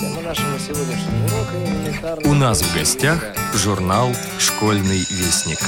Тема 0.00 0.22
нашего 0.22 0.58
сегодняшнего 0.58 1.26
урока 1.26 1.56
элементарная... 1.62 2.30
У 2.30 2.34
нас 2.34 2.62
в 2.62 2.74
гостях 2.74 3.22
журнал 3.54 4.08
«Школьный 4.38 5.00
вестник». 5.10 5.58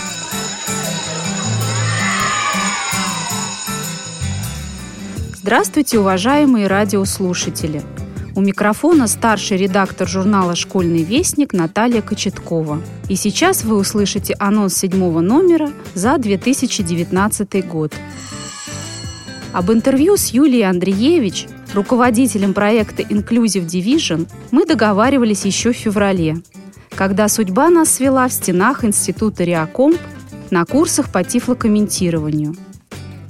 Здравствуйте, 5.37 5.98
уважаемые 5.98 6.66
радиослушатели! 6.66 7.82
У 8.34 8.40
микрофона 8.40 9.06
старший 9.06 9.58
редактор 9.58 10.08
журнала 10.08 10.56
«Школьный 10.56 11.03
вестник» 11.03 11.53
Наталья 11.53 12.01
Кочеткова. 12.01 12.80
И 13.10 13.17
сейчас 13.17 13.64
вы 13.64 13.76
услышите 13.76 14.35
анонс 14.38 14.74
седьмого 14.78 15.21
номера 15.21 15.71
за 15.92 16.16
2019 16.16 17.69
год. 17.69 17.92
Об 19.52 19.70
интервью 19.70 20.16
с 20.16 20.28
Юлией 20.28 20.66
Андреевич, 20.66 21.48
руководителем 21.75 22.55
проекта 22.55 23.02
Inclusive 23.02 23.66
Division, 23.66 24.29
мы 24.51 24.66
договаривались 24.66 25.45
еще 25.45 25.73
в 25.73 25.77
феврале, 25.77 26.39
когда 26.95 27.29
судьба 27.29 27.71
нас 27.71 27.93
свела 27.93 28.29
в 28.29 28.33
стенах 28.33 28.85
Института 28.85 29.45
Реакомп 29.45 29.99
на 30.51 30.65
курсах 30.65 31.11
по 31.11 31.25
тифлокомментированию. 31.25 32.55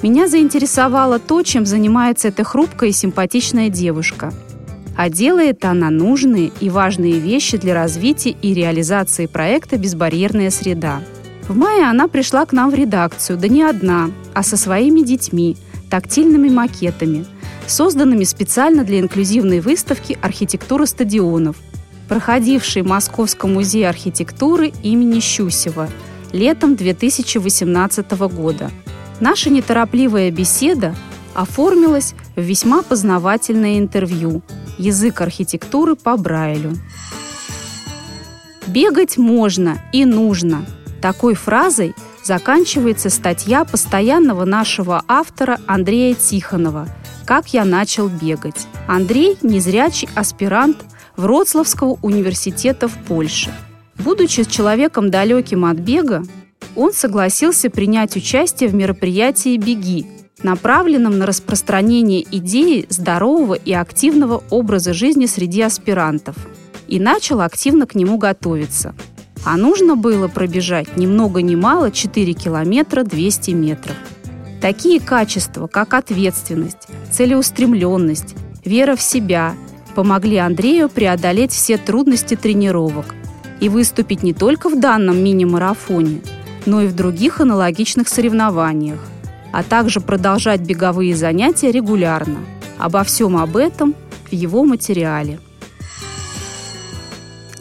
Меня 0.02 0.26
заинтересовало 0.26 1.18
то, 1.20 1.42
чем 1.42 1.64
занимается 1.64 2.28
эта 2.28 2.42
хрупкая 2.42 2.90
и 2.90 2.92
симпатичная 2.92 3.68
девушка. 3.68 4.32
А 4.96 5.08
делает 5.08 5.64
она 5.64 5.90
нужные 5.90 6.50
и 6.60 6.68
важные 6.68 7.18
вещи 7.20 7.56
для 7.56 7.74
развития 7.74 8.30
и 8.42 8.52
реализации 8.52 9.26
проекта 9.26 9.78
«Безбарьерная 9.78 10.50
среда». 10.50 11.00
В 11.48 11.56
мае 11.56 11.84
она 11.88 12.08
пришла 12.08 12.44
к 12.46 12.52
нам 12.52 12.70
в 12.70 12.74
редакцию, 12.74 13.38
да 13.38 13.48
не 13.48 13.62
одна, 13.62 14.10
а 14.34 14.42
со 14.42 14.56
своими 14.56 15.00
детьми– 15.00 15.56
тактильными 15.92 16.48
макетами, 16.48 17.26
созданными 17.72 18.24
специально 18.24 18.84
для 18.84 19.00
инклюзивной 19.00 19.60
выставки 19.60 20.18
«Архитектура 20.20 20.86
стадионов», 20.86 21.56
проходившей 22.08 22.82
в 22.82 22.86
Московском 22.86 23.54
музее 23.54 23.88
архитектуры 23.88 24.72
имени 24.82 25.20
Щусева 25.20 25.88
летом 26.32 26.76
2018 26.76 28.10
года. 28.28 28.70
Наша 29.20 29.50
неторопливая 29.50 30.30
беседа 30.30 30.94
оформилась 31.34 32.14
в 32.36 32.40
весьма 32.40 32.82
познавательное 32.82 33.78
интервью 33.78 34.42
«Язык 34.78 35.20
архитектуры 35.20 35.96
по 35.96 36.16
Брайлю». 36.16 36.74
Бегать 38.66 39.16
можно 39.16 39.80
и 39.92 40.04
нужно. 40.04 40.66
Такой 41.00 41.34
фразой– 41.34 41.94
заканчивается 42.22 43.10
статья 43.10 43.64
постоянного 43.64 44.44
нашего 44.44 45.04
автора 45.08 45.58
Андрея 45.66 46.14
Тихонова 46.14 46.88
«Как 47.26 47.48
я 47.48 47.64
начал 47.64 48.08
бегать». 48.08 48.66
Андрей– 48.86 49.36
незрячий 49.42 50.08
аспирант 50.14 50.78
Вроцлавского 51.16 51.98
университета 52.02 52.88
в 52.88 52.94
Польше. 53.04 53.52
Будучи 53.96 54.44
человеком 54.44 55.10
далеким 55.10 55.64
от 55.64 55.78
бега, 55.78 56.24
он 56.74 56.92
согласился 56.92 57.70
принять 57.70 58.16
участие 58.16 58.68
в 58.68 58.74
мероприятии 58.74 59.56
«Беги», 59.56 60.06
направленном 60.42 61.18
на 61.18 61.26
распространение 61.26 62.22
идеи 62.22 62.86
здорового 62.88 63.54
и 63.54 63.72
активного 63.72 64.42
образа 64.50 64.94
жизни 64.94 65.26
среди 65.26 65.62
аспирантов, 65.62 66.36
и 66.88 66.98
начал 66.98 67.40
активно 67.40 67.86
к 67.86 67.94
нему 67.94 68.18
готовиться– 68.18 68.94
а 69.44 69.56
нужно 69.56 69.96
было 69.96 70.28
пробежать 70.28 70.96
ни 70.96 71.06
много 71.06 71.42
ни 71.42 71.54
мало 71.54 71.90
4 71.90 72.32
километра 72.34 73.02
200 73.04 73.50
метров. 73.52 73.96
Такие 74.60 75.00
качества, 75.00 75.66
как 75.66 75.94
ответственность, 75.94 76.86
целеустремленность, 77.10 78.36
вера 78.64 78.94
в 78.94 79.02
себя, 79.02 79.54
помогли 79.94 80.36
Андрею 80.36 80.88
преодолеть 80.88 81.52
все 81.52 81.76
трудности 81.76 82.36
тренировок 82.36 83.06
и 83.60 83.68
выступить 83.68 84.22
не 84.22 84.32
только 84.32 84.68
в 84.68 84.78
данном 84.78 85.22
мини-марафоне, 85.22 86.20
но 86.66 86.82
и 86.82 86.86
в 86.86 86.94
других 86.94 87.40
аналогичных 87.40 88.08
соревнованиях, 88.08 89.00
а 89.52 89.62
также 89.62 90.00
продолжать 90.00 90.60
беговые 90.60 91.16
занятия 91.16 91.72
регулярно. 91.72 92.38
Обо 92.78 93.04
всем 93.04 93.36
об 93.36 93.56
этом 93.56 93.94
в 94.30 94.32
его 94.32 94.64
материале. 94.64 95.40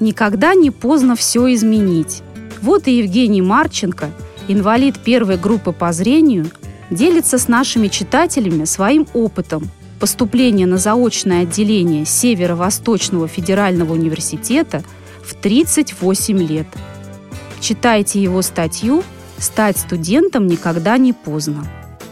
Никогда 0.02 0.56
не 0.56 0.72
поздно 0.72 1.16
все 1.16 1.54
изменить. 1.54 2.24
Вот 2.64 2.88
и 2.88 2.98
Евгений 2.98 3.44
Марченко, 3.44 4.10
инвалид 4.48 4.98
первой 4.98 5.38
группы 5.38 5.74
по 5.74 5.94
зрению, 5.94 6.50
делится 6.90 7.38
с 7.38 7.48
нашими 7.48 7.88
читателями 7.88 8.66
своим 8.66 9.06
опытом 9.14 9.70
поступления 10.00 10.66
на 10.66 10.78
заочное 10.78 11.44
отделение 11.44 12.06
Северо-Восточного 12.06 13.28
федерального 13.28 13.94
университета 13.94 14.84
в 15.24 15.36
38 15.36 16.38
лет. 16.40 16.68
Читайте 17.60 18.24
его 18.24 18.42
статью 18.42 19.04
«Стать 19.38 19.78
студентом 19.78 20.48
никогда 20.48 20.98
не 20.98 21.14
поздно». 21.14 21.68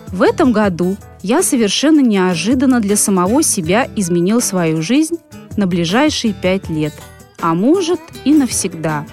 В 0.10 0.22
этом 0.22 0.52
году 0.52 0.96
я 1.24 1.42
совершенно 1.42 2.02
неожиданно 2.02 2.82
для 2.82 2.96
самого 2.96 3.42
себя 3.42 3.88
изменил 3.96 4.42
свою 4.42 4.84
жизнь 4.84 5.18
на 5.58 5.66
ближайшие 5.66 6.36
пять 6.36 6.70
лет– 6.70 6.94
а 7.42 7.54
может 7.54 8.00
и 8.26 8.34
навсегда. 8.34 9.06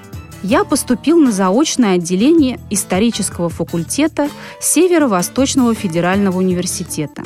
Я 0.43 0.65
поступил 0.65 1.19
на 1.19 1.33
заочное 1.33 1.95
отделение 1.95 2.61
исторического 2.71 3.49
факультета 3.49 4.29
Северо-Восточного 4.61 5.75
федерального 5.75 6.39
университета. 6.39 7.25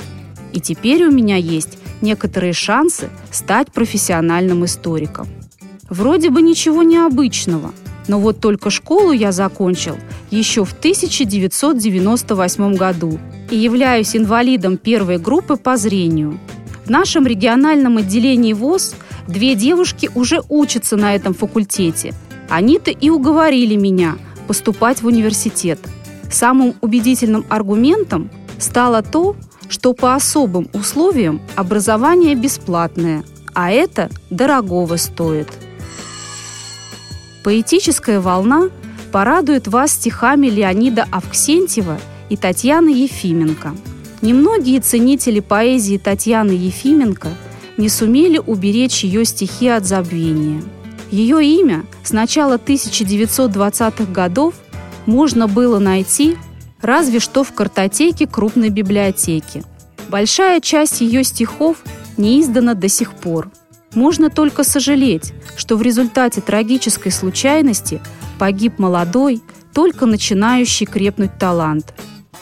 И 0.53 0.61
теперь 0.61 1.05
у 1.05 1.11
меня 1.11 1.37
есть 1.37 1.79
некоторые 2.01 2.53
шансы 2.53 3.11
стать 3.31 3.73
профессиональным 3.73 4.65
историком. 4.65 5.27
Вроде 5.89 6.31
бы 6.31 6.41
ничего 6.41 6.83
необычного, 6.83 7.73
но 8.09 8.21
вот 8.21 8.41
только 8.41 8.71
школу 8.71 9.13
я 9.13 9.33
закончил 9.33 9.97
еще 10.31 10.65
в 10.65 10.73
1998 10.73 12.75
году 12.75 13.19
и 13.51 13.57
являюсь 13.57 14.17
инвалидом 14.17 14.77
первой 14.77 15.19
группы 15.19 15.57
по 15.57 15.77
зрению. 15.77 16.39
В 16.85 16.91
нашем 16.91 17.27
региональном 17.27 17.99
отделении 17.99 18.53
ВОЗ– 18.53 18.95
Две 19.31 19.55
девушки 19.55 20.11
уже 20.17 20.43
учатся 20.49 20.97
на 20.97 21.15
этом 21.15 21.35
факультете. 21.35 22.13
Они-то 22.49 22.91
и 22.91 23.11
уговорили 23.11 23.77
меня 23.77 24.19
поступать 24.49 25.03
в 25.03 25.07
университет. 25.07 25.79
Самым 26.33 26.75
убедительным 26.81 27.47
аргументом 27.49 28.29
стало 28.59 29.05
то, 29.05 29.37
что 29.69 29.93
по 29.93 30.17
особым 30.17 30.69
условиям 30.73 31.41
образование 31.55 32.35
бесплатное, 32.35 33.23
а 33.55 33.71
это 33.71 34.11
дорогого 34.31 34.97
стоит. 34.97 35.47
Поэтическая 37.45 38.21
волна 38.21 38.69
порадует 39.13 39.69
вас 39.69 39.93
стихами 39.93 40.49
Леонида 40.49 41.07
Авксентьева 41.09 42.01
и 42.31 42.37
Татьяны 42.37 42.89
Ефименко. 42.89 43.77
Немногие 44.23 44.81
ценители 44.81 45.39
поэзии 45.39 45.99
Татьяны 45.99 46.51
Ефименко– 46.51 47.29
не 47.81 47.89
сумели 47.89 48.39
уберечь 48.39 49.05
ее 49.05 49.25
стихи 49.25 49.69
от 49.69 49.87
забвения. 49.87 50.63
Ее 51.11 51.45
имя 51.45 51.85
с 52.05 52.13
начала 52.13 52.57
1920-х 52.57 54.13
годов 54.13 54.55
можно 55.07 55.49
было 55.49 55.79
найти 55.79 56.37
разве 56.83 57.21
что 57.21 57.43
в 57.43 57.53
картотеке 57.53 58.27
крупной 58.27 58.69
библиотеки. 58.69 59.65
Большая 60.09 60.61
часть 60.61 61.01
ее 61.01 61.25
стихов 61.25 61.79
не 62.17 62.41
издана 62.41 62.75
до 62.75 62.89
сих 62.89 63.15
пор. 63.15 63.51
Можно 63.95 64.31
только 64.31 64.63
сожалеть, 64.63 65.33
что 65.57 65.77
в 65.77 65.83
результате 65.83 66.41
трагической 66.41 67.11
случайности 67.11 68.01
погиб 68.39 68.79
молодой, 68.79 69.43
только 69.75 70.07
начинающий 70.07 70.87
крепнуть 70.87 71.39
талант. 71.39 71.95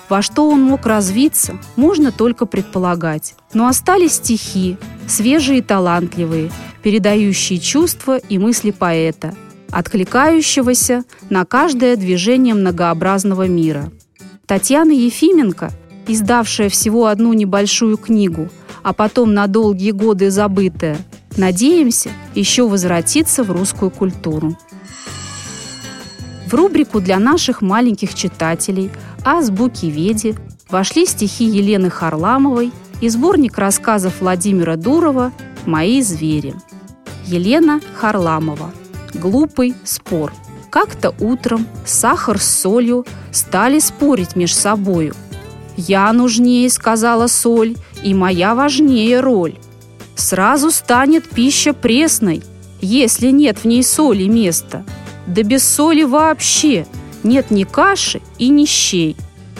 Во 0.09 0.23
что 0.23 0.49
он 0.49 0.63
мог 0.63 0.87
развиться, 0.87 1.59
можно 1.77 2.13
только 2.13 2.47
предполагать. 2.47 3.35
Но 3.53 3.67
остались 3.67 4.15
стихи, 4.15 4.79
свежие 5.09 5.59
и 5.59 5.63
талантливые, 5.63 6.51
передающие 6.83 7.59
чувства 7.59 8.19
и 8.19 8.39
мысли 8.39 8.71
поэта, 8.71 9.35
откликающегося 9.71 11.05
на 11.31 11.45
каждое 11.45 11.97
движение 11.97 12.55
многообразного 12.55 13.49
мира. 13.49 13.91
Татьяна 14.47 14.93
Ефименко, 14.93 15.71
издавшая 16.07 16.69
всего 16.69 17.07
одну 17.07 17.33
небольшую 17.33 17.97
книгу, 17.97 18.49
а 18.83 18.93
потом 18.93 19.35
на 19.35 19.47
долгие 19.47 19.91
годы 19.91 20.31
забытая, 20.31 20.97
надеемся, 21.37 22.11
еще 22.35 22.67
возвратиться 22.67 23.45
в 23.45 23.51
русскую 23.51 23.91
культуру. 23.91 24.57
В 26.47 26.55
рубрику 26.55 27.01
для 27.01 27.19
наших 27.19 27.61
маленьких 27.61 28.15
читателей 28.15 28.91
«Азбуки 29.23 29.87
Веди» 29.87 30.35
вошли 30.71 31.05
стихи 31.05 31.45
Елены 31.45 31.91
Харламовой– 31.91 32.73
и 33.01 33.09
сборник 33.09 33.59
рассказов 33.59 34.15
Владимира 34.21 34.77
Дурова 34.77 35.33
«Мои 35.67 36.03
звери». 36.03 36.55
Елена 37.27 37.81
Харламова. 37.95 38.73
Глупый 39.15 39.75
спор. 39.85 40.33
Как-то 40.71 41.15
утром 41.21 41.67
сахар 41.85 42.39
с 42.39 42.47
солью 42.47 43.07
стали 43.33 43.79
спорить 43.79 44.37
между 44.37 44.57
собою. 44.57 45.15
«Я 45.77 46.13
нужнее»,— 46.13 46.69
сказала 46.71 47.27
соль,— 47.27 47.77
«и 48.03 48.15
моя 48.15 48.55
важнее 48.55 49.21
роль». 49.21 49.59
Сразу 50.15 50.71
станет 50.71 51.29
пища 51.29 51.73
пресной, 51.73 52.43
если 52.81 53.31
нет 53.31 53.59
в 53.59 53.65
ней 53.67 53.85
соли 53.85 54.25
места. 54.25 54.85
Да 55.27 55.43
без 55.43 55.63
соли 55.63 56.03
вообще 56.03 56.87
нет 57.23 57.51
ни 57.51 57.65
каши 57.65 58.21
и 58.39 58.49
ни 58.49 58.65
щей. 58.65 59.17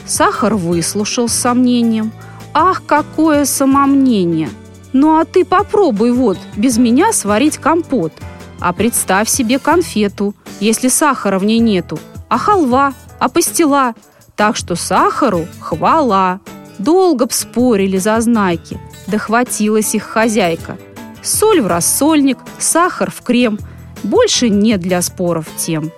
Сахар 0.07 0.55
выслушал 0.55 1.29
с 1.29 1.35
сомнением. 1.35 2.13
Ах, 2.61 2.83
какое 2.85 3.45
самомнение! 3.45 4.51
Ну 4.93 5.21
а 5.21 5.25
ты 5.25 5.45
попробуй 5.45 6.11
вот 6.11 6.37
без 6.57 6.77
меня 6.77 7.13
сварить 7.13 7.57
компот. 7.57 8.13
А 8.59 8.73
представь 8.73 9.29
себе 9.29 9.61
конфету, 9.61 10.35
если 10.59 10.89
сахара 10.89 11.39
в 11.39 11.45
ней 11.45 11.61
нету, 11.61 12.01
а 12.29 12.37
халва, 12.37 12.95
а 13.21 13.29
пастила. 13.29 13.95
Так 14.35 14.57
что 14.57 14.75
сахару 14.75 15.47
хвала. 15.61 16.41
Долго 16.81 17.27
б 17.27 17.33
спорили 17.33 17.97
за 17.97 18.21
знайки, 18.21 18.77
да 19.07 19.19
хватилась 19.19 19.95
их 19.95 20.03
хозяйка. 20.03 20.79
Соль 21.23 21.61
в 21.61 21.69
рассольник, 21.69 22.39
сахар 22.59 23.13
в 23.13 23.23
крем. 23.23 23.61
Больше 24.03 24.49
нет 24.49 24.81
для 24.81 25.01
споров 25.01 25.47
тем. 25.57 25.93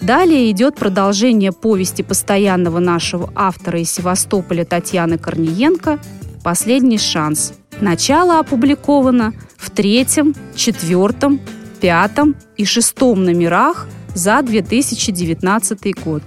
Далее 0.00 0.50
идет 0.50 0.76
продолжение 0.76 1.52
повести 1.52 2.02
постоянного 2.02 2.78
нашего 2.78 3.30
автора 3.34 3.80
из 3.80 3.90
Севастополя 3.90 4.64
Татьяны 4.64 5.18
Корниенко 5.18 5.98
«Последний 6.44 6.98
шанс». 6.98 7.54
Начало 7.80 8.38
опубликовано 8.38 9.34
в 9.56 9.70
третьем, 9.70 10.34
четвертом, 10.54 11.40
пятом 11.80 12.36
и 12.56 12.64
шестом 12.64 13.24
номерах 13.24 13.88
за 14.14 14.40
2019 14.42 16.04
год. 16.04 16.22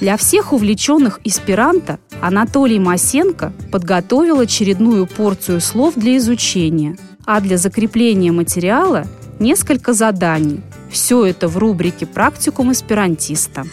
Для 0.00 0.18
всех 0.18 0.52
увлеченных 0.52 1.20
эсперанто 1.24 1.98
Анатолий 2.20 2.78
Масенко 2.78 3.52
подготовил 3.72 4.40
очередную 4.40 5.06
порцию 5.06 5.62
слов 5.62 5.94
для 5.96 6.18
изучения, 6.18 6.98
а 7.24 7.40
для 7.40 7.56
закрепления 7.56 8.30
материала– 8.30 9.06
несколько 9.38 9.92
заданий. 9.92 10.60
Все 10.90 11.24
это 11.26 11.48
в 11.48 11.58
рубрике 11.58 12.06
«Практикум 12.06 12.72
эсперантиста». 12.72 13.64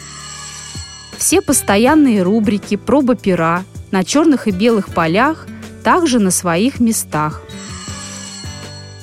Все 1.16 1.40
постоянные 1.40 2.22
рубрики 2.22 2.76
«Проба 2.76 3.14
пера» 3.14 3.64
на 3.90 4.04
черных 4.04 4.48
и 4.48 4.50
белых 4.50 4.88
полях 4.88 5.46
также 5.82 6.18
на 6.18 6.30
своих 6.30 6.80
местах. 6.80 7.42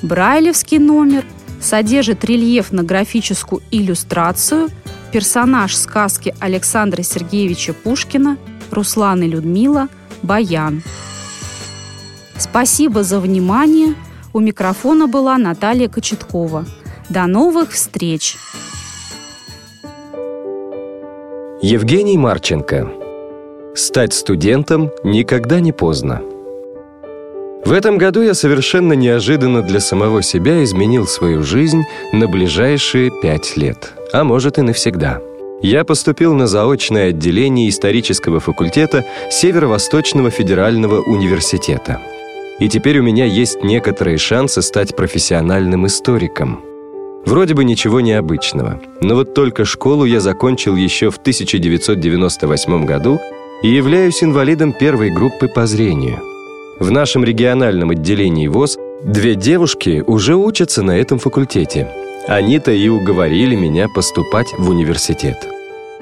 Брайлевский 0.02 0.78
номер 0.78 1.24
содержит 1.60 2.24
рельефно-графическую 2.24 3.62
иллюстрацию 3.70 4.68
персонаж 5.12 5.76
сказки 5.76 6.34
Александра 6.40 7.02
Сергеевича 7.02 7.72
Пушкина 7.72 8.36
Руслан 8.70 9.22
и 9.22 9.28
Людмила 9.28 9.88
Баян. 10.22 10.82
Спасибо 12.38 13.04
за 13.04 13.20
внимание. 13.20 13.94
У 14.32 14.40
микрофона 14.40 15.06
была 15.06 15.38
Наталья 15.38 15.88
Кочеткова. 15.88 16.66
До 17.12 17.26
новых 17.26 17.72
встреч! 17.72 18.38
Евгений 21.60 22.16
Марченко. 22.16 22.90
Стать 23.74 24.14
студентом 24.14 24.90
никогда 25.04 25.60
не 25.60 25.72
поздно. 25.72 26.22
В 27.66 27.72
этом 27.72 27.98
году 27.98 28.22
я 28.22 28.32
совершенно 28.32 28.94
неожиданно 28.94 29.60
для 29.60 29.80
самого 29.80 30.22
себя 30.22 30.64
изменил 30.64 31.06
свою 31.06 31.42
жизнь 31.42 31.82
на 32.14 32.28
ближайшие 32.28 33.10
пять 33.20 33.58
лет, 33.58 33.92
а 34.14 34.24
может 34.24 34.56
и 34.56 34.62
навсегда. 34.62 35.20
Я 35.60 35.84
поступил 35.84 36.32
на 36.32 36.46
заочное 36.46 37.10
отделение 37.10 37.68
исторического 37.68 38.40
факультета 38.40 39.04
Северо-Восточного 39.30 40.30
федерального 40.30 41.02
университета. 41.02 42.00
И 42.58 42.70
теперь 42.70 43.00
у 43.00 43.02
меня 43.02 43.26
есть 43.26 43.62
некоторые 43.62 44.16
шансы 44.16 44.62
стать 44.62 44.96
профессиональным 44.96 45.86
историком. 45.86 46.71
Вроде 47.24 47.54
бы 47.54 47.64
ничего 47.64 48.00
необычного, 48.00 48.80
но 49.00 49.14
вот 49.14 49.34
только 49.34 49.64
школу 49.64 50.04
я 50.04 50.20
закончил 50.20 50.76
еще 50.76 51.10
в 51.10 51.18
1998 51.18 52.84
году 52.84 53.20
и 53.62 53.68
являюсь 53.68 54.22
инвалидом 54.22 54.72
первой 54.72 55.10
группы 55.10 55.48
по 55.48 55.66
зрению– 55.66 56.20
в 56.82 56.90
нашем 56.90 57.22
региональном 57.22 57.90
отделении 57.90 58.48
ВОЗ 58.48 58.76
две 59.04 59.36
девушки 59.36 60.02
уже 60.04 60.34
учатся 60.34 60.82
на 60.82 60.98
этом 60.98 61.20
факультете. 61.20 61.88
Они-то 62.26 62.72
и 62.72 62.88
уговорили 62.88 63.54
меня 63.54 63.86
поступать 63.94 64.48
в 64.58 64.68
университет. 64.68 65.36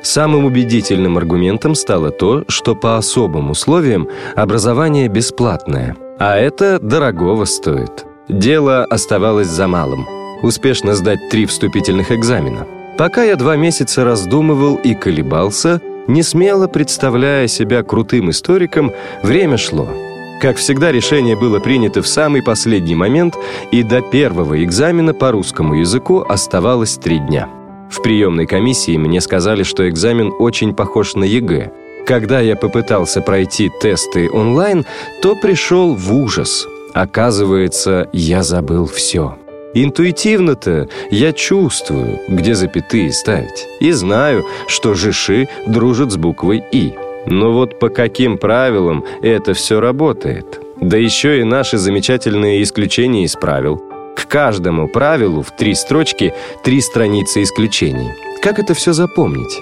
Самым 0.03 0.47
убедительным 0.47 1.19
аргументом 1.19 1.75
стало 1.75 2.11
то, 2.11 2.45
что 2.49 2.75
по 2.75 2.97
особым 2.97 3.51
условиям 3.51 4.09
образование 4.35 5.09
бесплатное, 5.09 5.97
а 6.19 6.39
это 6.39 6.79
дорогого 6.79 7.45
стоит. 7.45 8.07
Дело 8.29 8.85
оставалось 8.85 9.49
за 9.49 9.69
малым– 9.69 10.07
успешно 10.43 10.95
сдать 10.95 11.29
три 11.29 11.47
вступительных 11.47 12.13
экзамена. 12.13 12.67
Пока 12.99 13.25
я 13.25 13.37
два 13.37 13.57
месяца 13.57 14.05
раздумывал 14.05 14.77
и 14.77 14.95
колебался, 14.95 15.81
не 16.07 16.23
смело 16.23 16.67
представляя 16.67 17.47
себя 17.47 17.83
крутым 17.83 18.31
историком, 18.31 18.93
время 19.23 19.57
шло– 19.57 19.89
как 20.41 20.57
всегда, 20.57 20.91
решение 20.91 21.37
было 21.37 21.61
принято 21.61 22.01
в 22.01 22.09
самый 22.09 22.43
последний 22.43 22.95
момент, 22.95 23.35
и 23.71 23.83
до 23.83 24.01
первого 24.01 24.65
экзамена 24.65 25.13
по 25.13 25.33
русскому 25.33 25.75
языку 25.75 26.25
оставалось 26.27 26.97
три 26.97 27.19
дня. 27.19 27.47
В 27.91 28.01
приемной 28.01 28.47
комиссии 28.47 28.97
мне 28.97 29.21
сказали, 29.21 29.65
что 29.65 29.87
экзамен 29.87 30.33
очень 30.39 30.75
похож 30.75 31.15
на 31.15 31.25
ЕГЭ. 31.25 31.73
Когда 32.07 32.41
я 32.41 32.57
попытался 32.57 33.21
пройти 33.21 33.71
тесты 33.83 34.31
онлайн, 34.31 34.87
то 35.21 35.37
пришел 35.37 35.95
в 35.95 36.11
ужас. 36.15 36.67
Оказывается, 36.95 38.09
я 38.15 38.43
забыл 38.43 38.87
все. 38.87 39.37
Интуитивно-то 39.75 40.89
я 41.11 41.33
чувствую, 41.33 42.19
где 42.29 42.55
запятые 42.55 43.13
ставить. 43.13 43.69
И 43.81 43.93
знаю, 43.93 44.45
что 44.67 44.95
жиши 44.95 45.49
дружат 45.67 46.11
с 46.11 46.17
буквой 46.17 46.65
«и». 46.73 46.95
Но 47.27 47.53
вот 47.53 47.79
по 47.79 47.89
каким 47.89 48.39
правилам 48.39 49.05
это 49.23 49.53
все 49.55 49.79
работает? 49.79 50.61
Да 50.81 50.97
еще 50.97 51.41
и 51.41 51.45
наши 51.45 51.77
замечательные 51.77 52.63
исключения 52.63 53.25
из 53.25 53.35
правил. 53.35 53.81
К 54.17 54.27
каждому 54.27 54.89
правилу 54.89 55.43
в 55.43 55.55
три 55.55 55.75
строчки 55.75 56.35
три 56.65 56.81
страницы 56.81 57.43
исключений. 57.43 58.11
Как 58.43 58.59
это 58.59 58.75
все 58.75 58.93
запомнить? 58.93 59.57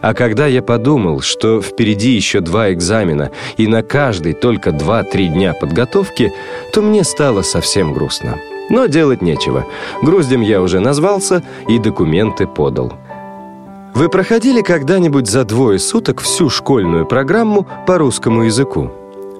А 0.00 0.14
когда 0.14 0.46
я 0.46 0.62
подумал, 0.62 1.20
что 1.20 1.60
впереди 1.60 2.10
еще 2.10 2.40
два 2.40 2.72
экзамена 2.72 3.32
и 3.56 3.66
на 3.66 3.82
каждый 3.82 4.34
только 4.34 4.70
два-три 4.70 5.28
дня 5.28 5.54
подготовки, 5.54 6.32
то 6.72 6.82
мне 6.82 7.02
стало 7.02 7.42
совсем 7.42 7.92
грустно. 7.92 8.38
Но 8.70 8.86
делать 8.86 9.22
нечего. 9.22 9.66
Груздем 10.02 10.40
я 10.42 10.60
уже 10.60 10.80
назвался 10.80 11.42
и 11.68 11.78
документы 11.78 12.46
подал. 12.46 12.92
Вы 13.94 14.08
проходили 14.08 14.62
когда-нибудь 14.62 15.26
за 15.26 15.44
двое 15.44 15.78
суток 15.78 16.20
всю 16.20 16.50
школьную 16.50 17.06
программу 17.06 17.66
по 17.86 17.98
русскому 17.98 18.44
языку? 18.44 18.90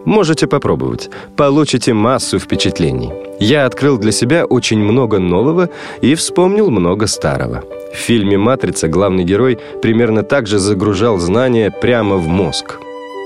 Можете 0.04 0.46
попробовать. 0.46 1.10
Получите 1.36 1.92
массу 1.92 2.38
впечатлений. 2.38 3.12
Я 3.40 3.66
открыл 3.66 3.98
для 3.98 4.10
себя 4.10 4.46
очень 4.46 4.78
много 4.78 5.18
нового 5.18 5.68
и 6.00 6.14
вспомнил 6.14 6.70
много 6.70 7.06
старого. 7.06 7.62
В 7.92 7.96
фильме 7.96 8.38
«Матрица» 8.38 8.88
главный 8.88 9.24
герой 9.24 9.58
примерно 9.82 10.22
так 10.22 10.46
же 10.46 10.58
загружал 10.58 11.18
знания 11.18 11.70
прямо 11.70 12.16
в 12.16 12.26
мозг. 12.26 12.80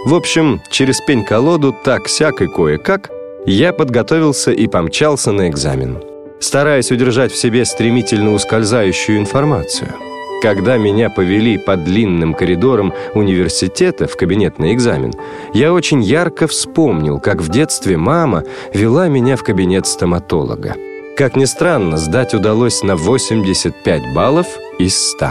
В 0.07 0.15
общем, 0.15 0.61
через 0.71 1.01
пень-колоду 1.01 1.75
так-сяк 1.85 2.43
и 2.43 2.49
кое-как 2.49 3.11
я 3.47 3.73
подготовился 3.73 4.53
и 4.53 4.67
помчался 4.67 5.33
на 5.33 5.49
экзамен, 5.49 6.03
стараясь 6.41 6.91
удержать 6.91 7.33
в 7.33 7.37
себе 7.37 7.65
стремительно 7.65 8.33
ускользающую 8.33 9.19
информацию– 9.19 9.89
когда 10.43 10.77
меня 10.77 11.09
повели 11.09 11.57
по 11.57 11.77
длинным 11.77 12.35
коридорам 12.35 12.93
университета 13.15 14.09
в 14.09 14.17
кабинетный 14.17 14.73
экзамен, 14.75 15.13
я 15.55 15.73
очень 15.73 16.03
ярко 16.03 16.49
вспомнил, 16.49 17.21
как 17.21 17.41
в 17.41 17.49
детстве 17.49 17.97
мама 17.97 18.43
вела 18.75 19.07
меня 19.07 19.37
в 19.37 19.45
кабинет 19.45 19.87
стоматолога. 19.87 20.75
Как 21.17 21.37
ни 21.37 21.45
странно, 21.45 21.97
сдать 21.97 22.35
удалось 22.35 22.83
на 22.83 22.97
85 22.97 24.13
баллов 24.17 24.49
из 24.81 24.99
100. 25.13 25.27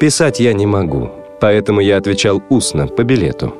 Писать 0.00 0.40
я 0.40 0.54
не 0.54 0.64
могу, 0.64 1.10
поэтому 1.38 1.80
я 1.80 1.98
отвечал 1.98 2.42
устно, 2.48 2.86
по 2.86 3.04
билету. 3.04 3.52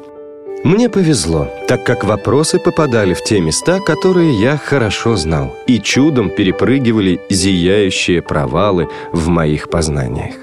Мне 0.64 0.88
повезло, 0.88 1.48
так 1.68 1.84
как 1.84 2.04
вопросы 2.04 2.58
попадали 2.58 3.14
в 3.14 3.22
те 3.22 3.40
места, 3.40 3.78
которые 3.80 4.32
я 4.40 4.56
хорошо 4.56 5.16
знал, 5.16 5.54
и 5.66 5.78
чудом 5.80 6.30
перепрыгивали 6.30 7.20
зияющие 7.30 8.20
провалы 8.22 8.88
в 9.12 9.28
моих 9.28 9.68
познаниях. 9.68 10.34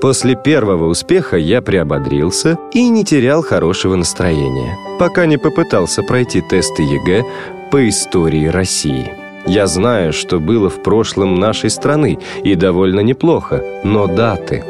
После 0.00 0.34
первого 0.36 0.88
успеха 0.88 1.36
я 1.36 1.62
приободрился 1.62 2.58
и 2.72 2.88
не 2.88 3.04
терял 3.04 3.42
хорошего 3.42 3.96
настроения, 3.96 4.76
пока 4.98 5.26
не 5.26 5.38
попытался 5.38 6.02
пройти 6.02 6.42
тесты 6.42 6.82
ЕГЭ 6.82 7.24
по 7.70 7.88
истории 7.88 8.46
России. 8.46 9.10
Я 9.46 9.66
знаю, 9.66 10.12
что 10.12 10.40
было 10.40 10.68
в 10.68 10.82
прошлом 10.82 11.36
нашей 11.36 11.70
страны, 11.70 12.18
и 12.42 12.54
довольно 12.54 13.00
неплохо, 13.00 13.62
но 13.84 14.06
даты. 14.06 14.64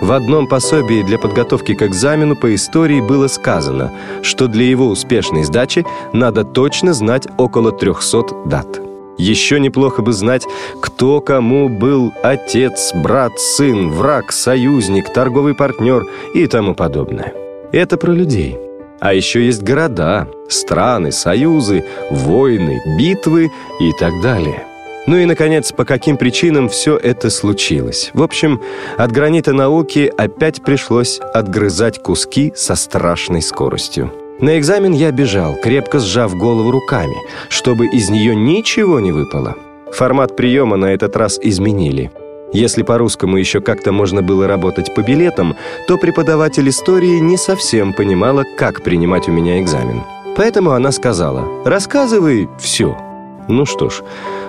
В 0.00 0.12
одном 0.12 0.46
пособии 0.46 1.02
для 1.02 1.18
подготовки 1.18 1.74
к 1.74 1.82
экзамену 1.82 2.36
по 2.36 2.54
истории 2.54 3.00
было 3.00 3.26
сказано, 3.26 3.92
что 4.22 4.46
для 4.46 4.64
его 4.64 4.86
успешной 4.86 5.42
сдачи 5.42 5.84
надо 6.12 6.44
точно 6.44 6.94
знать 6.94 7.26
около 7.36 7.72
300 7.72 8.44
дат. 8.46 8.80
Еще 9.18 9.58
неплохо 9.58 10.00
бы 10.00 10.12
знать, 10.12 10.46
кто 10.80 11.20
кому 11.20 11.68
был 11.68 12.12
отец, 12.22 12.92
брат, 12.94 13.32
сын, 13.40 13.90
враг, 13.90 14.30
союзник, 14.30 15.12
торговый 15.12 15.56
партнер 15.56 16.06
и 16.32 16.46
тому 16.46 16.76
подобное. 16.76 17.34
Это 17.72 17.96
про 17.96 18.12
людей. 18.12 18.56
А 19.00 19.12
еще 19.12 19.44
есть 19.44 19.64
города, 19.64 20.28
страны, 20.48 21.10
союзы, 21.10 21.84
войны, 22.10 22.80
битвы 22.96 23.50
и 23.80 23.92
так 23.98 24.12
далее. 24.22 24.67
Ну 25.08 25.16
и, 25.16 25.24
наконец, 25.24 25.72
по 25.72 25.86
каким 25.86 26.18
причинам 26.18 26.68
все 26.68 26.94
это 26.98 27.30
случилось. 27.30 28.10
В 28.12 28.22
общем, 28.22 28.60
от 28.98 29.10
гранита 29.10 29.54
науки 29.54 30.12
опять 30.18 30.62
пришлось 30.62 31.18
отгрызать 31.32 32.02
куски 32.02 32.52
со 32.54 32.74
страшной 32.74 33.40
скоростью. 33.40 34.12
На 34.38 34.58
экзамен 34.58 34.92
я 34.92 35.10
бежал, 35.10 35.56
крепко 35.62 35.98
сжав 35.98 36.36
голову 36.36 36.70
руками, 36.70 37.16
чтобы 37.48 37.86
из 37.86 38.10
нее 38.10 38.36
ничего 38.36 39.00
не 39.00 39.10
выпало. 39.10 39.54
Формат 39.94 40.36
приема 40.36 40.76
на 40.76 40.92
этот 40.92 41.16
раз 41.16 41.38
изменили. 41.40 42.10
Если 42.52 42.82
по-русскому 42.82 43.38
еще 43.38 43.62
как-то 43.62 43.92
можно 43.92 44.20
было 44.20 44.46
работать 44.46 44.94
по 44.94 45.00
билетам, 45.00 45.56
то 45.86 45.96
преподаватель 45.96 46.68
истории 46.68 47.18
не 47.18 47.38
совсем 47.38 47.94
понимала, 47.94 48.44
как 48.58 48.84
принимать 48.84 49.26
у 49.26 49.32
меня 49.32 49.58
экзамен. 49.62 50.02
Поэтому 50.36 50.72
она 50.72 50.92
сказала 50.92 51.64
«Рассказывай 51.64 52.46
все». 52.58 53.07
Ну 53.48 53.64
что 53.66 53.90
ж, 53.90 54.02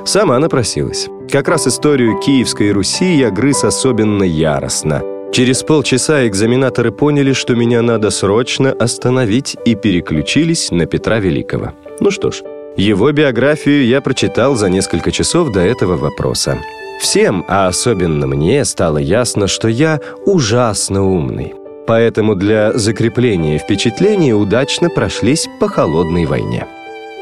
Сама 0.05 0.39
напросилась. 0.39 1.07
Как 1.31 1.47
раз 1.47 1.67
историю 1.67 2.19
Киевской 2.19 2.71
Руси 2.71 3.15
я 3.15 3.29
грыз 3.29 3.63
особенно 3.63 4.23
яростно. 4.23 5.03
Через 5.31 5.61
полчаса 5.61 6.27
экзаменаторы 6.27 6.91
поняли, 6.91 7.33
что 7.33 7.55
меня 7.55 7.81
надо 7.81 8.09
срочно 8.09 8.71
остановить 8.71 9.55
и 9.65 9.75
переключились 9.75 10.71
на 10.71 10.87
Петра 10.87 11.19
Великого. 11.19 11.73
Ну 11.99 12.09
что 12.09 12.31
ж, 12.31 12.41
его 12.75 13.11
биографию 13.11 13.85
я 13.85 14.01
прочитал 14.01 14.55
за 14.55 14.69
несколько 14.69 15.11
часов 15.11 15.51
до 15.51 15.59
этого 15.59 15.97
вопроса. 15.97 16.57
Всем, 16.99 17.45
а 17.47 17.67
особенно 17.67 18.25
мне, 18.25 18.65
стало 18.65 18.97
ясно, 18.97 19.47
что 19.47 19.67
я 19.67 19.99
ужасно 20.25 21.05
умный. 21.05 21.53
Поэтому 21.85 22.35
для 22.35 22.73
закрепления 22.73 23.59
впечатлений 23.59 24.33
удачно 24.33 24.89
прошлись 24.89 25.47
по 25.59 25.67
холодной 25.67 26.25
войне. 26.25 26.65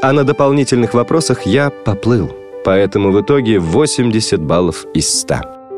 А 0.02 0.14
на 0.14 0.24
дополнительных 0.24 0.94
вопросах 0.94 1.46
я 1.46 1.70
поплыл 1.70 2.32
поэтому 2.68 3.12
в 3.12 3.22
итоге 3.22 3.60
80 3.60 4.42
баллов 4.42 4.86
из 4.94 5.22
100. 5.22 5.36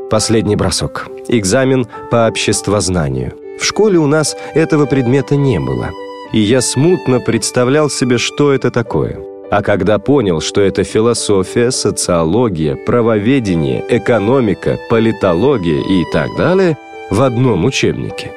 Последний 0.09 0.55
бросок. 0.55 1.07
Экзамен 1.27 1.85
по 2.09 2.25
обществознанию. 2.25 3.33
В 3.59 3.63
школе 3.63 3.99
у 3.99 4.07
нас 4.07 4.35
этого 4.55 4.87
предмета 4.87 5.35
не 5.35 5.59
было. 5.59 5.91
И 6.33 6.39
я 6.39 6.61
смутно 6.61 7.19
представлял 7.19 7.91
себе, 7.91 8.17
что 8.17 8.51
это 8.51 8.71
такое. 8.71 9.19
А 9.51 9.61
когда 9.61 9.99
понял, 9.99 10.41
что 10.41 10.61
это 10.61 10.83
философия, 10.83 11.69
социология, 11.69 12.75
правоведение, 12.75 13.85
экономика, 13.87 14.79
политология 14.89 15.81
и 15.81 16.03
так 16.11 16.35
далее 16.39 16.75
в 17.11 17.21
одном 17.21 17.65
учебнике, 17.65 18.31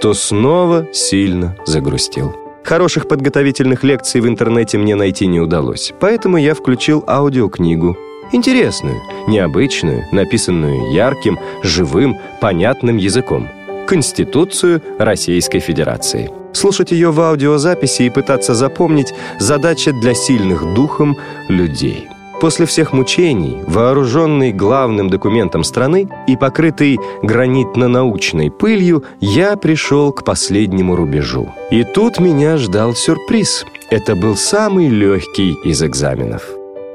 то 0.00 0.14
снова 0.14 0.86
сильно 0.92 1.56
загрустил. 1.66 2.45
Хороших 2.66 3.06
подготовительных 3.06 3.84
лекций 3.84 4.20
в 4.20 4.26
интернете 4.26 4.76
мне 4.76 4.96
найти 4.96 5.28
не 5.28 5.38
удалось, 5.38 5.94
поэтому 6.00 6.36
я 6.36 6.52
включил 6.52 7.04
аудиокнигу. 7.06 7.96
Интересную, 8.32 9.00
необычную, 9.28 10.04
написанную 10.10 10.92
ярким, 10.92 11.38
живым, 11.62 12.16
понятным 12.40 12.96
языком. 12.96 13.48
Конституцию 13.86 14.82
Российской 14.98 15.60
Федерации. 15.60 16.32
Слушать 16.52 16.90
ее 16.90 17.12
в 17.12 17.20
аудиозаписи 17.20 18.02
и 18.02 18.10
пытаться 18.10 18.52
запомнить– 18.52 19.14
задача 19.38 19.92
для 19.92 20.14
сильных 20.14 20.74
духом 20.74 21.16
людей– 21.48 22.08
После 22.40 22.66
всех 22.66 22.92
мучений, 22.92 23.62
вооруженный 23.66 24.52
главным 24.52 25.08
документом 25.08 25.64
страны 25.64 26.08
и 26.26 26.36
покрытый 26.36 26.98
гранитно-научной 27.22 28.50
пылью, 28.50 29.04
я 29.20 29.56
пришел 29.56 30.12
к 30.12 30.22
последнему 30.22 30.96
рубежу. 30.96 31.48
И 31.70 31.82
тут 31.82 32.20
меня 32.20 32.58
ждал 32.58 32.94
сюрприз. 32.94 33.64
Это 33.90 34.14
был 34.14 34.36
самый 34.36 34.88
легкий 34.88 35.54
из 35.64 35.82
экзаменов. 35.82 36.42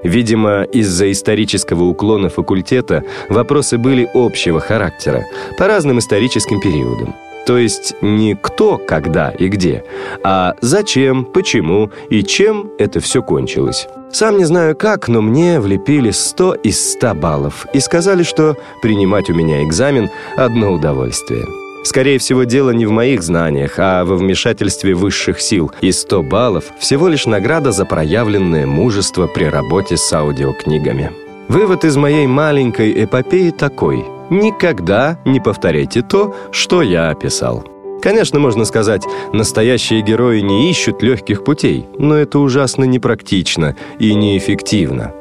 Видимо, 0.03 0.63
из-за 0.63 1.11
исторического 1.11 1.83
уклона 1.83 2.29
факультета 2.29 3.03
вопросы 3.29 3.77
были 3.77 4.09
общего 4.13 4.59
характера, 4.59 5.25
по 5.57 5.67
разным 5.67 5.99
историческим 5.99 6.59
периодам. 6.59 7.15
То 7.45 7.57
есть 7.57 7.95
не 8.01 8.35
кто, 8.35 8.77
когда 8.77 9.29
и 9.31 9.47
где, 9.47 9.83
а 10.23 10.55
зачем, 10.61 11.25
почему 11.25 11.91
и 12.09 12.23
чем 12.23 12.71
это 12.77 12.99
все 12.99 13.23
кончилось. 13.23 13.87
Сам 14.11 14.37
не 14.37 14.43
знаю 14.43 14.75
как, 14.75 15.07
но 15.07 15.21
мне 15.21 15.59
влепили 15.59 16.11
100 16.11 16.55
из 16.55 16.91
100 16.93 17.15
баллов 17.15 17.65
и 17.73 17.79
сказали, 17.79 18.23
что 18.23 18.57
принимать 18.81 19.29
у 19.29 19.33
меня 19.33 19.63
экзамен– 19.63 20.09
одно 20.35 20.73
удовольствие. 20.73 21.45
Скорее 21.83 22.19
всего, 22.19 22.43
дело 22.43 22.71
не 22.71 22.85
в 22.85 22.91
моих 22.91 23.23
знаниях, 23.23 23.75
а 23.77 24.05
во 24.05 24.15
вмешательстве 24.15 24.93
высших 24.93 25.41
сил, 25.41 25.71
и 25.81 25.91
100 25.91 26.23
баллов– 26.23 26.65
всего 26.79 27.07
лишь 27.07 27.25
награда 27.25 27.71
за 27.71 27.85
проявленное 27.85 28.67
мужество 28.67 29.27
при 29.27 29.45
работе 29.45 29.97
с 29.97 30.13
аудиокнигами. 30.13 31.11
Вывод 31.51 31.83
из 31.83 31.97
моей 31.97 32.27
маленькой 32.27 33.03
эпопеи 33.03 33.49
такой– 33.49 34.05
никогда 34.29 35.19
не 35.25 35.41
повторяйте 35.41 36.01
то, 36.01 36.33
что 36.53 36.81
я 36.81 37.09
описал. 37.09 37.65
Конечно, 38.01 38.39
можно 38.39 38.63
сказать, 38.63 39.03
настоящие 39.33 40.01
герои 40.01 40.39
не 40.39 40.71
ищут 40.71 41.03
легких 41.03 41.43
путей, 41.43 41.87
но 41.97 42.15
это 42.15 42.39
ужасно 42.39 42.85
непрактично 42.85 43.75
и 43.99 44.13
неэффективно. 44.13 45.11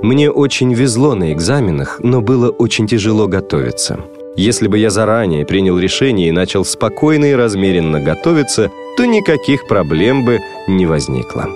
Мне 0.00 0.30
очень 0.30 0.72
везло 0.72 1.14
на 1.14 1.34
экзаменах, 1.34 2.00
но 2.02 2.22
было 2.22 2.48
очень 2.48 2.86
тяжело 2.86 3.26
готовиться. 3.26 4.00
Если 4.38 4.68
бы 4.68 4.78
я 4.78 4.88
заранее 4.88 5.44
принял 5.44 5.78
решение 5.78 6.28
и 6.28 6.32
начал 6.32 6.64
спокойно 6.64 7.26
и 7.26 7.34
размеренно 7.34 8.00
готовиться, 8.00 8.70
то 8.96 9.04
никаких 9.04 9.66
проблем 9.66 10.24
бы 10.24 10.40
не 10.66 10.86
возникло. 10.86 11.46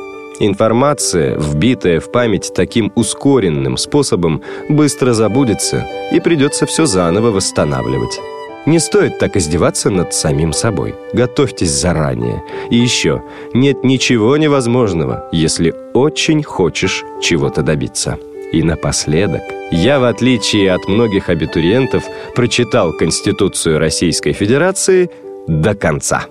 Информация, 0.41 1.37
вбитая 1.37 1.99
в 1.99 2.13
память 2.13 2.53
таким 2.55 2.93
ускоренным 2.95 3.77
способом, 3.77 4.43
быстро 4.69 5.13
забудется 5.13 5.85
и 6.13 6.21
придется 6.21 6.65
все 6.65 6.87
заново 6.87 7.31
восстанавливать. 7.31 8.21
Не 8.65 8.79
стоит 8.79 9.19
так 9.19 9.37
издеваться 9.37 9.91
над 9.91 10.15
самим 10.15 10.53
собой. 10.53 10.95
Готовьтесь 11.13 11.71
заранее. 11.71 12.45
И 12.71 12.77
еще, 12.77 13.23
нет 13.53 13.83
ничего 13.83 14.37
невозможного, 14.37 15.29
если 15.33 15.75
очень 15.95 16.43
хочешь 16.43 17.03
чего-то 17.21 17.63
добиться. 17.63 18.19
И 18.53 18.63
напоследок, 18.63 19.43
я, 19.73 19.99
в 19.99 20.05
отличие 20.05 20.73
от 20.73 20.87
многих 20.87 21.31
абитуриентов, 21.31 22.05
прочитал 22.35 22.93
Конституцию 22.93 23.79
Российской 23.79 24.33
Федерации 24.33 25.11
до 25.47 25.75
конца. 25.75 26.27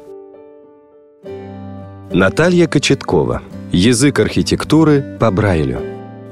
Наталья 2.11 2.67
Кочеткова– 2.67 3.41
Язык 3.71 4.19
архитектуры 4.19 5.03
по 5.19 5.29
Брайлю. 5.29 5.81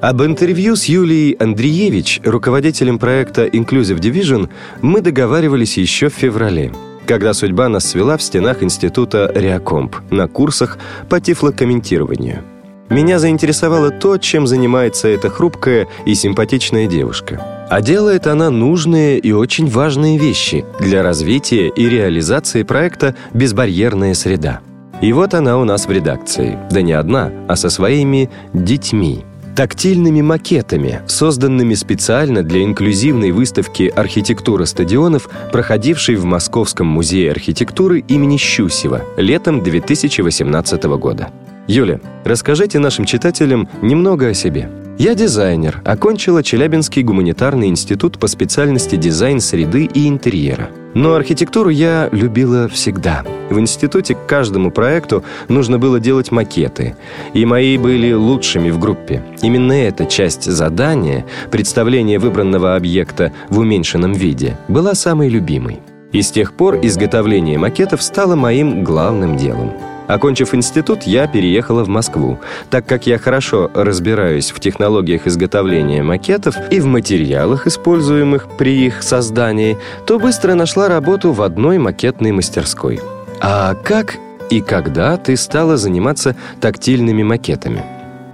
Об 0.01 0.22
интервью 0.22 0.77
с 0.77 0.86
Юлией 0.86 1.34
Андреевич, 1.34 2.22
руководителем 2.24 2.98
проекта 2.98 3.46
Inclusive 3.46 4.00
Division, 4.00 4.50
мы 4.82 5.01
договаривались 5.01 5.77
еще 5.77 6.10
в 6.10 6.13
феврале, 6.13 6.72
когда 7.06 7.34
судьба 7.34 7.68
нас 7.68 7.86
свела 7.86 8.15
в 8.15 8.22
стенах 8.22 8.63
института 8.63 9.30
Реакомп 9.36 9.98
на 10.12 10.30
курсах 10.30 10.77
по 11.10 11.20
тифлокомментированию. 11.20 12.42
Меня 12.89 13.20
заинтересовало 13.20 13.92
то, 13.92 14.18
чем 14.18 14.48
занимается 14.48 15.10
эта 15.10 15.30
хрупкая 15.30 15.88
и 16.06 16.15
симпатичная 16.15 16.88
девушка. 16.88 17.42
А 17.70 17.82
делает 17.82 18.27
она 18.27 18.50
нужные 18.50 19.20
и 19.20 19.34
очень 19.34 19.68
важные 19.68 20.18
вещи 20.18 20.63
для 20.80 21.04
развития 21.04 21.68
и 21.68 21.89
реализации 21.89 22.63
проекта 22.63 23.15
«Безбарьерная 23.34 24.13
среда». 24.13 24.62
И 25.01 25.11
вот 25.13 25.33
она 25.33 25.57
у 25.57 25.63
нас 25.65 25.87
в 25.87 25.91
редакции. 25.91 26.57
Да 26.71 26.81
не 26.81 26.93
одна, 26.93 27.31
а 27.47 27.55
со 27.55 27.69
своими 27.69 28.29
детьми. 28.53 29.23
Тактильными 29.55 30.21
макетами, 30.21 31.01
созданными 31.07 31.75
специально 31.75 32.43
для 32.43 32.63
инклюзивной 32.63 33.31
выставки 33.31 33.91
«Архитектура 33.95 34.65
стадионов», 34.65 35.29
проходившей 35.51 36.15
в 36.15 36.25
Московском 36.25 36.87
музее 36.87 37.31
архитектуры 37.31 37.99
имени 37.99 38.35
Щусева 38.35 39.03
летом 39.15 39.63
2018 39.63 40.83
года. 40.83 41.29
Юля, 41.67 42.01
расскажите 42.25 42.79
нашим 42.79 43.05
читателям 43.05 43.69
немного 43.81 44.27
о 44.27 44.33
себе. 44.33 44.69
Я 44.97 45.15
дизайнер, 45.15 45.81
окончила 45.83 46.43
Челябинский 46.43 47.01
гуманитарный 47.01 47.67
институт 47.67 48.17
по 48.19 48.27
специальности 48.27 48.95
дизайн 48.95 49.39
среды 49.39 49.85
и 49.85 50.07
интерьера. 50.07 50.69
Но 50.95 51.13
архитектуру 51.13 51.69
я 51.69 52.09
любила 52.11 52.67
всегда. 52.69 53.23
В 53.49 53.59
институте 53.59 54.15
к 54.15 54.25
каждому 54.25 54.71
проекту 54.71 55.23
нужно 55.49 55.77
было 55.77 55.99
делать 55.99 56.31
макеты, 56.31 56.95
и 57.33 57.45
мои 57.45 57.77
были 57.77 58.13
лучшими 58.13 58.71
в 58.71 58.79
группе. 58.79 59.21
Именно 59.41 59.73
эта 59.73 60.05
часть 60.05 60.45
задания, 60.45 61.25
представление 61.51 62.17
выбранного 62.17 62.75
объекта 62.75 63.33
в 63.49 63.59
уменьшенном 63.59 64.13
виде, 64.13 64.57
была 64.69 64.95
самой 64.95 65.27
любимой. 65.27 65.81
И 66.13 66.21
с 66.21 66.31
тех 66.31 66.53
пор 66.53 66.79
изготовление 66.81 67.57
макетов 67.57 68.01
стало 68.01 68.35
моим 68.35 68.85
главным 68.85 69.35
делом. 69.35 69.73
Окончив 70.07 70.53
институт, 70.53 71.03
я 71.03 71.27
переехала 71.27 71.83
в 71.83 71.88
Москву, 71.88 72.39
так 72.69 72.85
как 72.85 73.07
я 73.07 73.17
хорошо 73.17 73.71
разбираюсь 73.74 74.51
в 74.51 74.59
технологиях 74.59 75.25
изготовления 75.25 76.03
макетов 76.03 76.55
и 76.69 76.79
в 76.79 76.85
материалах, 76.85 77.65
используемых 77.65 78.47
при 78.57 78.85
их 78.85 79.01
создании, 79.01 79.77
то 80.05 80.19
быстро 80.19 80.53
нашла 80.53 80.88
работу 80.88 81.31
в 81.31 81.41
одной 81.41 81.79
макетной 81.79 82.31
мастерской. 82.31 83.00
А 83.41 83.74
как 83.74 84.17
и 84.51 84.62
когда 84.62 85.17
ты 85.17 85.35
стала 85.38 85.75
заниматься 85.75 86.35
тактильными 86.62 87.24
макетами? 87.24 87.83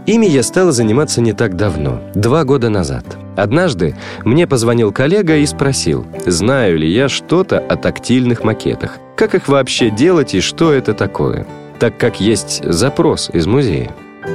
Ими 0.08 0.26
я 0.26 0.44
стала 0.44 0.72
заниматься 0.72 1.22
не 1.22 1.32
так 1.32 1.56
давно, 1.56 2.02
два 2.16 2.44
года 2.44 2.70
назад. 2.70 3.06
Однажды 3.38 3.96
мне 4.26 4.46
позвонил 4.46 4.92
коллега 4.92 5.38
и 5.38 5.46
спросил, 5.46 6.06
знаю 6.26 6.80
ли 6.80 6.92
я 6.92 7.08
что-то 7.08 7.60
о 7.60 7.78
тактильных 7.78 8.44
макетах, 8.44 8.98
как 9.16 9.36
их 9.36 9.48
вообще 9.48 9.90
делать 9.90 10.34
и 10.34 10.42
что 10.42 10.74
это 10.74 10.94
такое 10.94 11.46
так 11.82 11.98
как 11.98 12.22
есть 12.22 12.64
запрос 12.64 13.32
из 13.34 13.48
музея. 13.48 13.92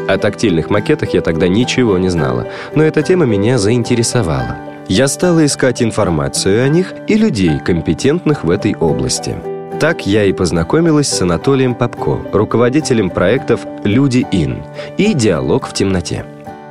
О 0.09 0.19
тактильных 0.19 0.69
макетах 0.69 1.15
я 1.15 1.21
тогда 1.21 1.47
ничего 1.47 1.97
не 1.97 2.09
знала, 2.09 2.49
но 2.75 2.83
эта 2.83 3.03
тема 3.03 3.25
меня 3.25 3.57
заинтересовала. 3.57 4.57
Я 4.89 5.07
стала 5.07 5.47
искать 5.47 5.81
информацию 5.81 6.65
о 6.65 6.69
них 6.69 6.93
и 7.07 7.15
людей, 7.15 7.61
компетентных 7.65 8.43
в 8.43 8.51
этой 8.51 8.75
области. 8.75 9.37
Так 9.79 10.09
я 10.09 10.25
и 10.25 10.33
познакомилась 10.33 11.09
с 11.09 11.23
Анатолием 11.23 11.77
Попко, 11.77 12.19
руководителем 12.33 13.11
проектов 13.11 13.61
«Люди 13.85 14.27
Ин» 14.33 14.65
и 14.97 15.15
«Диалог 15.15 15.69
в 15.69 15.73
темноте», 15.73 16.25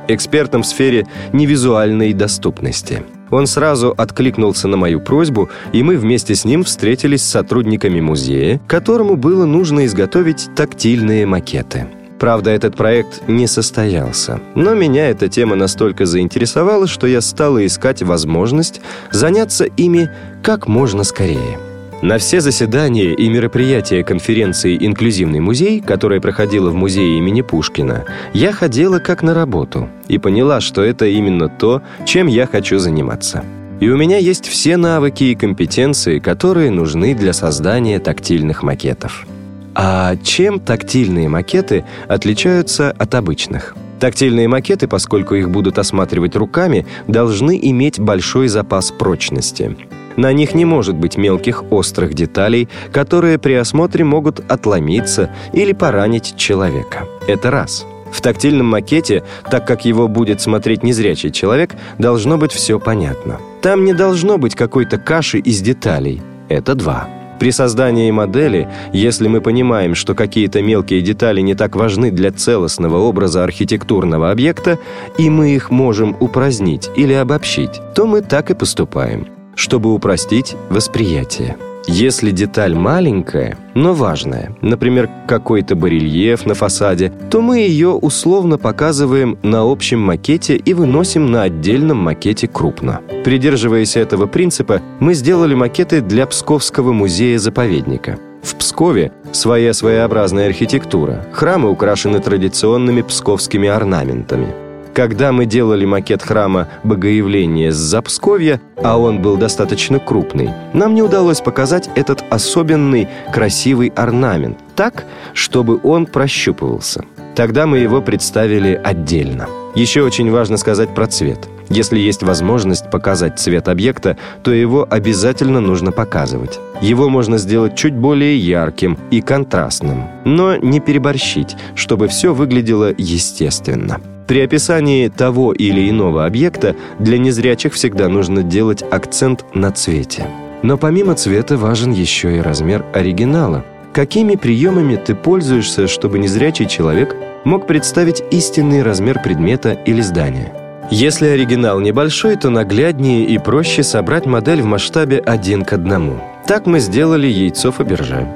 экспертом 0.08 0.62
в 0.62 0.66
сфере 0.66 1.06
невизуальной 1.32 2.12
доступности– 2.12 3.02
он 3.30 3.46
сразу 3.46 3.94
откликнулся 3.96 4.68
на 4.68 4.76
мою 4.76 5.00
просьбу, 5.00 5.48
и 5.72 5.82
мы 5.82 5.96
вместе 5.96 6.34
с 6.34 6.44
ним 6.44 6.64
встретились 6.64 7.22
с 7.22 7.30
сотрудниками 7.30 8.00
музея, 8.00 8.60
которому 8.66 9.16
было 9.16 9.44
нужно 9.46 9.86
изготовить 9.86 10.48
тактильные 10.54 11.26
макеты. 11.26 11.86
Правда, 12.18 12.50
этот 12.50 12.76
проект 12.76 13.28
не 13.28 13.46
состоялся, 13.46 14.40
но 14.54 14.74
меня 14.74 15.10
эта 15.10 15.28
тема 15.28 15.54
настолько 15.54 16.06
заинтересовала, 16.06 16.86
что 16.86 17.06
я 17.06 17.20
стала 17.20 17.64
искать 17.66 18.02
возможность 18.02 18.80
заняться 19.10 19.64
ими 19.64 20.10
как 20.42 20.66
можно 20.66 21.04
скорее. 21.04 21.58
На 22.02 22.18
все 22.18 22.42
заседания 22.42 23.14
и 23.14 23.28
мероприятия 23.30 24.04
конференции 24.04 24.76
«Инклюзивный 24.78 25.40
музей», 25.40 25.80
которая 25.80 26.20
проходила 26.20 26.68
в 26.68 26.74
музее 26.74 27.16
имени 27.16 27.40
Пушкина, 27.40 28.04
я 28.34 28.52
ходила 28.52 28.98
как 28.98 29.22
на 29.22 29.32
работу 29.32 29.88
и 30.06 30.18
поняла, 30.18 30.60
что 30.60 30.82
это 30.82 31.06
именно 31.06 31.48
то, 31.48 31.80
чем 32.04 32.26
я 32.26 32.46
хочу 32.46 32.78
заниматься. 32.78 33.44
И 33.80 33.88
у 33.88 33.96
меня 33.96 34.18
есть 34.18 34.46
все 34.46 34.76
навыки 34.76 35.24
и 35.24 35.34
компетенции, 35.34 36.18
которые 36.18 36.70
нужны 36.70 37.14
для 37.14 37.32
создания 37.32 37.98
тактильных 37.98 38.62
макетов. 38.62 39.26
А 39.74 40.16
чем 40.16 40.60
тактильные 40.60 41.30
макеты 41.30 41.84
отличаются 42.08 42.90
от 42.90 43.14
обычных? 43.14 43.74
Тактильные 44.00 44.48
макеты, 44.48 44.86
поскольку 44.86 45.34
их 45.34 45.50
будут 45.50 45.78
осматривать 45.78 46.36
руками, 46.36 46.86
должны 47.08 47.58
иметь 47.62 47.98
большой 47.98 48.48
запас 48.48 48.90
прочности– 48.90 49.74
на 50.16 50.32
них 50.32 50.54
не 50.54 50.64
может 50.64 50.96
быть 50.96 51.16
мелких 51.16 51.64
острых 51.70 52.14
деталей, 52.14 52.68
которые 52.92 53.38
при 53.38 53.54
осмотре 53.54 54.04
могут 54.04 54.40
отломиться 54.50 55.30
или 55.52 55.72
поранить 55.72 56.36
человека. 56.36 57.04
Это 57.26 57.50
раз. 57.50 57.86
В 58.12 58.20
тактильном 58.20 58.66
макете, 58.66 59.24
так 59.50 59.66
как 59.66 59.84
его 59.84 60.08
будет 60.08 60.40
смотреть 60.40 60.82
незрячий 60.82 61.30
человек, 61.30 61.74
должно 61.98 62.38
быть 62.38 62.52
все 62.52 62.78
понятно. 62.78 63.38
Там 63.62 63.84
не 63.84 63.92
должно 63.92 64.38
быть 64.38 64.54
какой-то 64.54 64.98
каши 64.98 65.38
из 65.38 65.60
деталей. 65.60 66.22
Это 66.48 66.74
два. 66.74 67.08
При 67.38 67.50
создании 67.50 68.10
модели, 68.10 68.66
если 68.94 69.28
мы 69.28 69.42
понимаем, 69.42 69.94
что 69.94 70.14
какие-то 70.14 70.62
мелкие 70.62 71.02
детали 71.02 71.42
не 71.42 71.54
так 71.54 71.76
важны 71.76 72.10
для 72.10 72.30
целостного 72.30 72.96
образа 72.96 73.44
архитектурного 73.44 74.30
объекта, 74.30 74.78
и 75.18 75.28
мы 75.28 75.50
их 75.50 75.70
можем 75.70 76.16
упразднить 76.18 76.88
или 76.96 77.12
обобщить, 77.12 77.82
то 77.94 78.06
мы 78.06 78.22
так 78.22 78.50
и 78.50 78.54
поступаем 78.54 79.35
чтобы 79.56 79.92
упростить 79.92 80.54
восприятие. 80.70 81.56
Если 81.88 82.32
деталь 82.32 82.74
маленькая, 82.74 83.56
но 83.74 83.94
важная, 83.94 84.56
например, 84.60 85.08
какой-то 85.28 85.76
барельеф 85.76 86.44
на 86.44 86.54
фасаде, 86.54 87.12
то 87.30 87.40
мы 87.40 87.60
ее 87.60 87.90
условно 87.90 88.58
показываем 88.58 89.38
на 89.42 89.70
общем 89.70 90.00
макете 90.00 90.56
и 90.56 90.74
выносим 90.74 91.30
на 91.30 91.42
отдельном 91.42 91.98
макете 91.98 92.48
крупно. 92.48 93.00
Придерживаясь 93.24 93.96
этого 93.96 94.26
принципа, 94.26 94.82
мы 94.98 95.14
сделали 95.14 95.54
макеты 95.54 96.00
для 96.00 96.26
Псковского 96.26 96.92
музея-заповедника. 96.92 98.18
В 98.42 98.56
Пскове 98.56 99.12
своя 99.30 99.72
своеобразная 99.72 100.46
архитектура. 100.46 101.24
Храмы 101.32 101.70
украшены 101.70 102.18
традиционными 102.18 103.02
псковскими 103.02 103.68
орнаментами– 103.68 104.54
когда 104.96 105.30
мы 105.30 105.44
делали 105.44 105.84
макет 105.84 106.22
храма 106.22 106.68
Богоявления 106.82 107.70
с 107.70 107.76
Запсковья, 107.76 108.62
а 108.82 108.98
он 108.98 109.20
был 109.20 109.36
достаточно 109.36 109.98
крупный, 109.98 110.48
нам 110.72 110.94
не 110.94 111.02
удалось 111.02 111.42
показать 111.42 111.90
этот 111.96 112.24
особенный 112.30 113.06
красивый 113.30 113.92
орнамент 113.94 114.56
так, 114.74 115.04
чтобы 115.34 115.78
он 115.82 116.06
прощупывался. 116.06 117.04
Тогда 117.34 117.66
мы 117.66 117.76
его 117.76 118.00
представили 118.00 118.80
отдельно. 118.82 119.50
Еще 119.74 120.00
очень 120.00 120.30
важно 120.30 120.56
сказать 120.56 120.94
про 120.94 121.06
цвет. 121.06 121.46
Если 121.68 121.98
есть 121.98 122.22
возможность 122.22 122.90
показать 122.90 123.38
цвет 123.38 123.68
объекта, 123.68 124.16
то 124.42 124.50
его 124.50 124.86
обязательно 124.88 125.60
нужно 125.60 125.92
показывать. 125.92 126.58
Его 126.80 127.10
можно 127.10 127.36
сделать 127.36 127.76
чуть 127.76 127.94
более 127.94 128.38
ярким 128.38 128.96
и 129.10 129.20
контрастным, 129.20 130.08
но 130.24 130.56
не 130.56 130.80
переборщить, 130.80 131.54
чтобы 131.74 132.08
все 132.08 132.32
выглядело 132.32 132.94
естественно. 132.96 134.00
При 134.26 134.40
описании 134.40 135.08
того 135.08 135.52
или 135.52 135.88
иного 135.88 136.26
объекта 136.26 136.74
для 136.98 137.18
незрячих 137.18 137.74
всегда 137.74 138.08
нужно 138.08 138.42
делать 138.42 138.82
акцент 138.90 139.44
на 139.54 139.70
цвете. 139.70 140.26
Но 140.62 140.76
помимо 140.76 141.14
цвета 141.14 141.56
важен 141.56 141.92
еще 141.92 142.36
и 142.36 142.40
размер 142.40 142.84
оригинала. 142.92 143.64
Какими 143.92 144.34
приемами 144.34 144.96
ты 144.96 145.14
пользуешься, 145.14 145.86
чтобы 145.86 146.18
незрячий 146.18 146.66
человек 146.66 147.14
мог 147.44 147.66
представить 147.66 148.22
истинный 148.30 148.82
размер 148.82 149.22
предмета 149.22 149.72
или 149.72 150.00
здания? 150.00 150.52
Если 150.90 151.26
оригинал 151.26 151.80
небольшой, 151.80 152.36
то 152.36 152.50
нагляднее 152.50 153.24
и 153.24 153.38
проще 153.38 153.82
собрать 153.82 154.26
модель 154.26 154.62
в 154.62 154.66
масштабе 154.66 155.18
один 155.18 155.64
к 155.64 155.72
одному. 155.72 156.20
Так 156.46 156.66
мы 156.66 156.80
сделали 156.80 157.26
яйцо 157.26 157.72
Фаберже. 157.72 158.26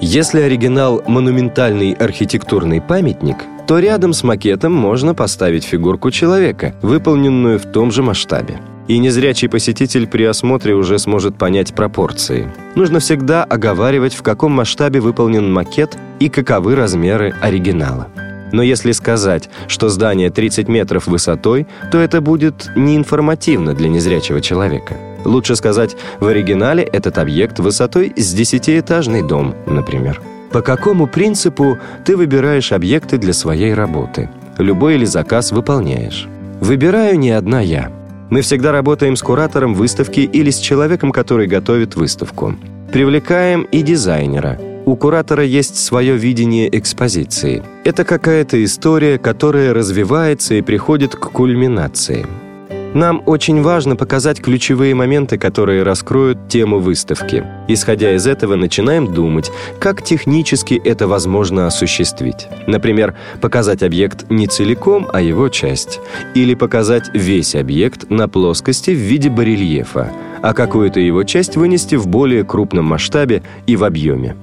Если 0.00 0.40
оригинал– 0.40 1.02
монументальный 1.06 1.92
архитектурный 1.92 2.80
памятник, 2.80 3.36
то 3.70 3.78
рядом 3.78 4.12
с 4.12 4.24
макетом 4.24 4.72
можно 4.72 5.14
поставить 5.14 5.62
фигурку 5.62 6.10
человека, 6.10 6.74
выполненную 6.82 7.60
в 7.60 7.66
том 7.66 7.92
же 7.92 8.02
масштабе. 8.02 8.58
И 8.88 8.98
незрячий 8.98 9.48
посетитель 9.48 10.08
при 10.08 10.24
осмотре 10.24 10.74
уже 10.74 10.98
сможет 10.98 11.38
понять 11.38 11.72
пропорции. 11.72 12.52
Нужно 12.74 12.98
всегда 12.98 13.44
оговаривать, 13.44 14.14
в 14.14 14.24
каком 14.24 14.50
масштабе 14.50 14.98
выполнен 14.98 15.52
макет 15.52 15.96
и 16.18 16.28
каковы 16.28 16.74
размеры 16.74 17.32
оригинала. 17.40 18.08
Но 18.50 18.64
если 18.64 18.90
сказать, 18.90 19.48
что 19.68 19.88
здание 19.88 20.30
30 20.30 20.66
метров 20.66 21.06
высотой, 21.06 21.68
то 21.92 21.98
это 21.98 22.20
будет 22.20 22.72
неинформативно 22.74 23.72
для 23.72 23.88
незрячего 23.88 24.40
человека. 24.40 24.96
Лучше 25.24 25.54
сказать, 25.54 25.96
в 26.18 26.26
оригинале 26.26 26.82
этот 26.82 27.18
объект 27.18 27.60
высотой 27.60 28.12
с 28.16 28.32
десятиэтажный 28.32 29.22
дом, 29.22 29.54
например. 29.66 30.20
По 30.50 30.62
какому 30.62 31.06
принципу 31.06 31.78
ты 32.04 32.16
выбираешь 32.16 32.72
объекты 32.72 33.18
для 33.18 33.32
своей 33.32 33.72
работы? 33.72 34.28
Любой 34.58 34.96
или 34.96 35.04
заказ 35.04 35.52
выполняешь? 35.52 36.28
Выбираю 36.60 37.18
не 37.18 37.30
одна 37.30 37.60
я. 37.60 37.90
Мы 38.30 38.42
всегда 38.42 38.72
работаем 38.72 39.16
с 39.16 39.22
куратором 39.22 39.74
выставки 39.74 40.20
или 40.20 40.50
с 40.50 40.58
человеком, 40.58 41.12
который 41.12 41.46
готовит 41.46 41.94
выставку. 41.94 42.54
Привлекаем 42.92 43.62
и 43.62 43.82
дизайнера. 43.82 44.58
У 44.86 44.96
куратора 44.96 45.44
есть 45.44 45.76
свое 45.76 46.16
видение 46.16 46.68
экспозиции. 46.76 47.62
Это 47.84 48.04
какая-то 48.04 48.62
история, 48.64 49.18
которая 49.18 49.72
развивается 49.72 50.54
и 50.54 50.62
приходит 50.62 51.14
к 51.14 51.30
кульминации. 51.30 52.26
Нам 52.94 53.22
очень 53.26 53.62
важно 53.62 53.94
показать 53.94 54.40
ключевые 54.40 54.96
моменты, 54.96 55.38
которые 55.38 55.84
раскроют 55.84 56.48
тему 56.48 56.80
выставки. 56.80 57.44
Исходя 57.68 58.14
из 58.16 58.26
этого, 58.26 58.56
начинаем 58.56 59.14
думать, 59.14 59.52
как 59.78 60.02
технически 60.02 60.74
это 60.84 61.06
возможно 61.06 61.68
осуществить. 61.68 62.48
Например, 62.66 63.14
показать 63.40 63.84
объект 63.84 64.28
не 64.28 64.48
целиком, 64.48 65.06
а 65.12 65.20
его 65.20 65.48
часть. 65.48 66.00
Или 66.34 66.54
показать 66.54 67.10
весь 67.14 67.54
объект 67.54 68.10
на 68.10 68.28
плоскости 68.28 68.90
в 68.90 68.98
виде 68.98 69.30
барельефа, 69.30 70.10
а 70.42 70.52
какую-то 70.52 70.98
его 70.98 71.22
часть 71.22 71.56
вынести 71.56 71.94
в 71.94 72.08
более 72.08 72.42
крупном 72.42 72.86
масштабе 72.86 73.44
и 73.68 73.76
в 73.76 73.84
объеме. 73.84 74.34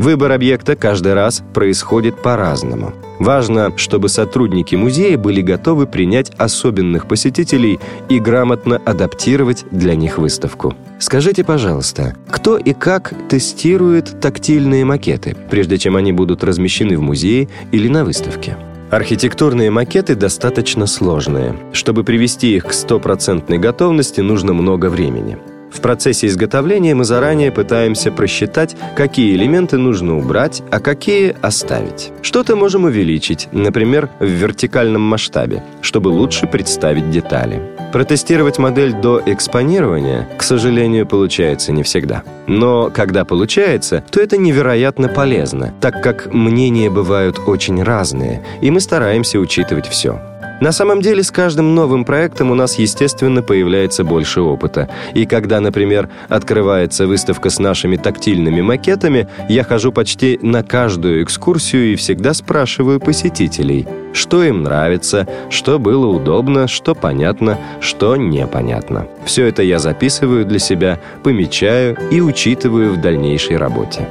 Выбор 0.00 0.32
объекта 0.32 0.76
каждый 0.76 1.12
раз 1.12 1.42
происходит 1.52 2.22
по-разному. 2.22 2.94
Важно, 3.18 3.76
чтобы 3.76 4.08
сотрудники 4.08 4.74
музея 4.74 5.18
были 5.18 5.42
готовы 5.42 5.86
принять 5.86 6.32
особенных 6.38 7.06
посетителей 7.06 7.78
и 8.08 8.18
грамотно 8.18 8.80
адаптировать 8.86 9.66
для 9.70 9.94
них 9.94 10.16
выставку. 10.16 10.74
Скажите, 10.98 11.44
пожалуйста, 11.44 12.14
кто 12.30 12.56
и 12.56 12.72
как 12.72 13.12
тестирует 13.28 14.22
тактильные 14.22 14.86
макеты, 14.86 15.36
прежде 15.50 15.76
чем 15.76 15.96
они 15.96 16.12
будут 16.12 16.44
размещены 16.44 16.96
в 16.96 17.02
музее 17.02 17.50
или 17.70 17.88
на 17.88 18.02
выставке? 18.02 18.56
Архитектурные 18.90 19.70
макеты 19.70 20.14
достаточно 20.14 20.86
сложные. 20.86 21.58
Чтобы 21.74 22.04
привести 22.04 22.56
их 22.56 22.64
к 22.68 22.72
стопроцентной 22.72 23.58
готовности, 23.58 24.22
нужно 24.22 24.54
много 24.54 24.86
времени. 24.86 25.36
В 25.72 25.80
процессе 25.80 26.26
изготовления 26.26 26.94
мы 26.94 27.04
заранее 27.04 27.52
пытаемся 27.52 28.10
просчитать, 28.10 28.76
какие 28.96 29.34
элементы 29.34 29.78
нужно 29.78 30.18
убрать, 30.18 30.62
а 30.70 30.80
какие 30.80 31.36
оставить. 31.40 32.12
Что-то 32.22 32.56
можем 32.56 32.84
увеличить, 32.84 33.48
например, 33.52 34.10
в 34.18 34.26
вертикальном 34.26 35.02
масштабе, 35.02 35.62
чтобы 35.80 36.08
лучше 36.08 36.46
представить 36.46 37.10
детали. 37.10 37.62
Протестировать 37.92 38.58
модель 38.58 38.92
до 38.92 39.20
экспонирования, 39.26 40.28
к 40.38 40.42
сожалению, 40.42 41.06
получается 41.06 41.72
не 41.72 41.82
всегда. 41.82 42.22
Но 42.46 42.90
когда 42.90 43.24
получается, 43.24 44.04
то 44.10 44.20
это 44.20 44.36
невероятно 44.36 45.08
полезно, 45.08 45.74
так 45.80 46.02
как 46.02 46.32
мнения 46.32 46.88
бывают 46.88 47.40
очень 47.46 47.82
разные, 47.82 48.44
и 48.60 48.70
мы 48.70 48.80
стараемся 48.80 49.38
учитывать 49.38 49.88
все. 49.88 50.20
На 50.60 50.72
самом 50.72 51.00
деле, 51.00 51.22
с 51.22 51.30
каждым 51.30 51.74
новым 51.74 52.04
проектом 52.04 52.50
у 52.50 52.54
нас, 52.54 52.78
естественно, 52.78 53.42
появляется 53.42 54.04
больше 54.04 54.42
опыта. 54.42 54.90
И 55.14 55.24
когда, 55.24 55.58
например, 55.60 56.10
открывается 56.28 57.06
выставка 57.06 57.48
с 57.48 57.58
нашими 57.58 57.96
тактильными 57.96 58.60
макетами, 58.60 59.26
я 59.48 59.64
хожу 59.64 59.90
почти 59.90 60.38
на 60.42 60.62
каждую 60.62 61.22
экскурсию 61.22 61.92
и 61.92 61.96
всегда 61.96 62.34
спрашиваю 62.34 63.00
посетителей, 63.00 63.88
что 64.12 64.44
им 64.44 64.62
нравится, 64.62 65.26
что 65.48 65.78
было 65.78 66.06
удобно, 66.06 66.68
что 66.68 66.94
понятно, 66.94 67.58
что 67.80 68.16
непонятно. 68.16 69.06
Все 69.24 69.46
это 69.46 69.62
я 69.62 69.78
записываю 69.78 70.44
для 70.44 70.58
себя, 70.58 71.00
помечаю 71.22 71.96
и 72.10 72.20
учитываю 72.20 72.92
в 72.92 73.00
дальнейшей 73.00 73.56
работе. 73.56 74.06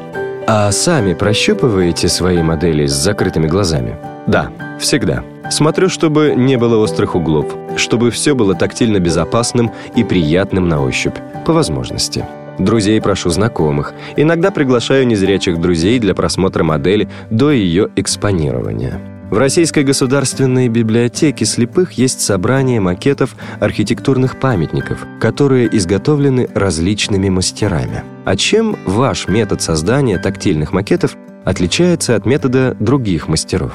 А 0.48 0.72
сами 0.72 1.14
прощупываете 1.14 2.08
свои 2.08 2.42
модели 2.42 2.88
с 2.88 2.94
закрытыми 2.94 3.46
глазами? 3.46 3.98
Да, 4.26 4.52
всегда. 4.80 5.24
Смотрю, 5.50 5.90
чтобы 5.90 6.34
не 6.36 6.58
было 6.58 6.78
острых 6.78 7.16
углов, 7.16 7.46
чтобы 7.76 8.12
все 8.12 8.36
было 8.36 8.56
тактильно 8.56 9.00
безопасным 9.00 9.72
и 9.96 10.04
приятным 10.04 10.68
на 10.70 10.82
ощупь, 10.82 11.16
по 11.46 11.54
возможности. 11.54 12.26
Друзей 12.60 13.02
прошу 13.02 13.30
знакомых. 13.30 13.94
Иногда 14.18 14.52
приглашаю 14.52 15.08
незрячих 15.08 15.60
друзей 15.60 15.98
для 16.00 16.14
просмотра 16.14 16.64
модели 16.64 17.10
до 17.30 17.52
ее 17.52 17.90
экспонирования. 17.96 19.00
В 19.32 19.38
Российской 19.38 19.84
государственной 19.84 20.70
библиотеке 20.70 21.46
слепых 21.46 21.94
есть 21.94 22.20
собрание 22.20 22.80
макетов 22.80 23.36
архитектурных 23.60 24.40
памятников, 24.40 25.06
которые 25.22 25.70
изготовлены 25.78 26.50
различными 26.54 27.30
мастерами. 27.30 28.04
А 28.26 28.36
чем 28.36 28.76
ваш 28.86 29.28
метод 29.28 29.62
создания 29.62 30.18
тактильных 30.18 30.74
макетов 30.74 31.16
отличается 31.46 32.16
от 32.16 32.26
метода 32.26 32.76
других 32.80 33.28
мастеров? 33.28 33.74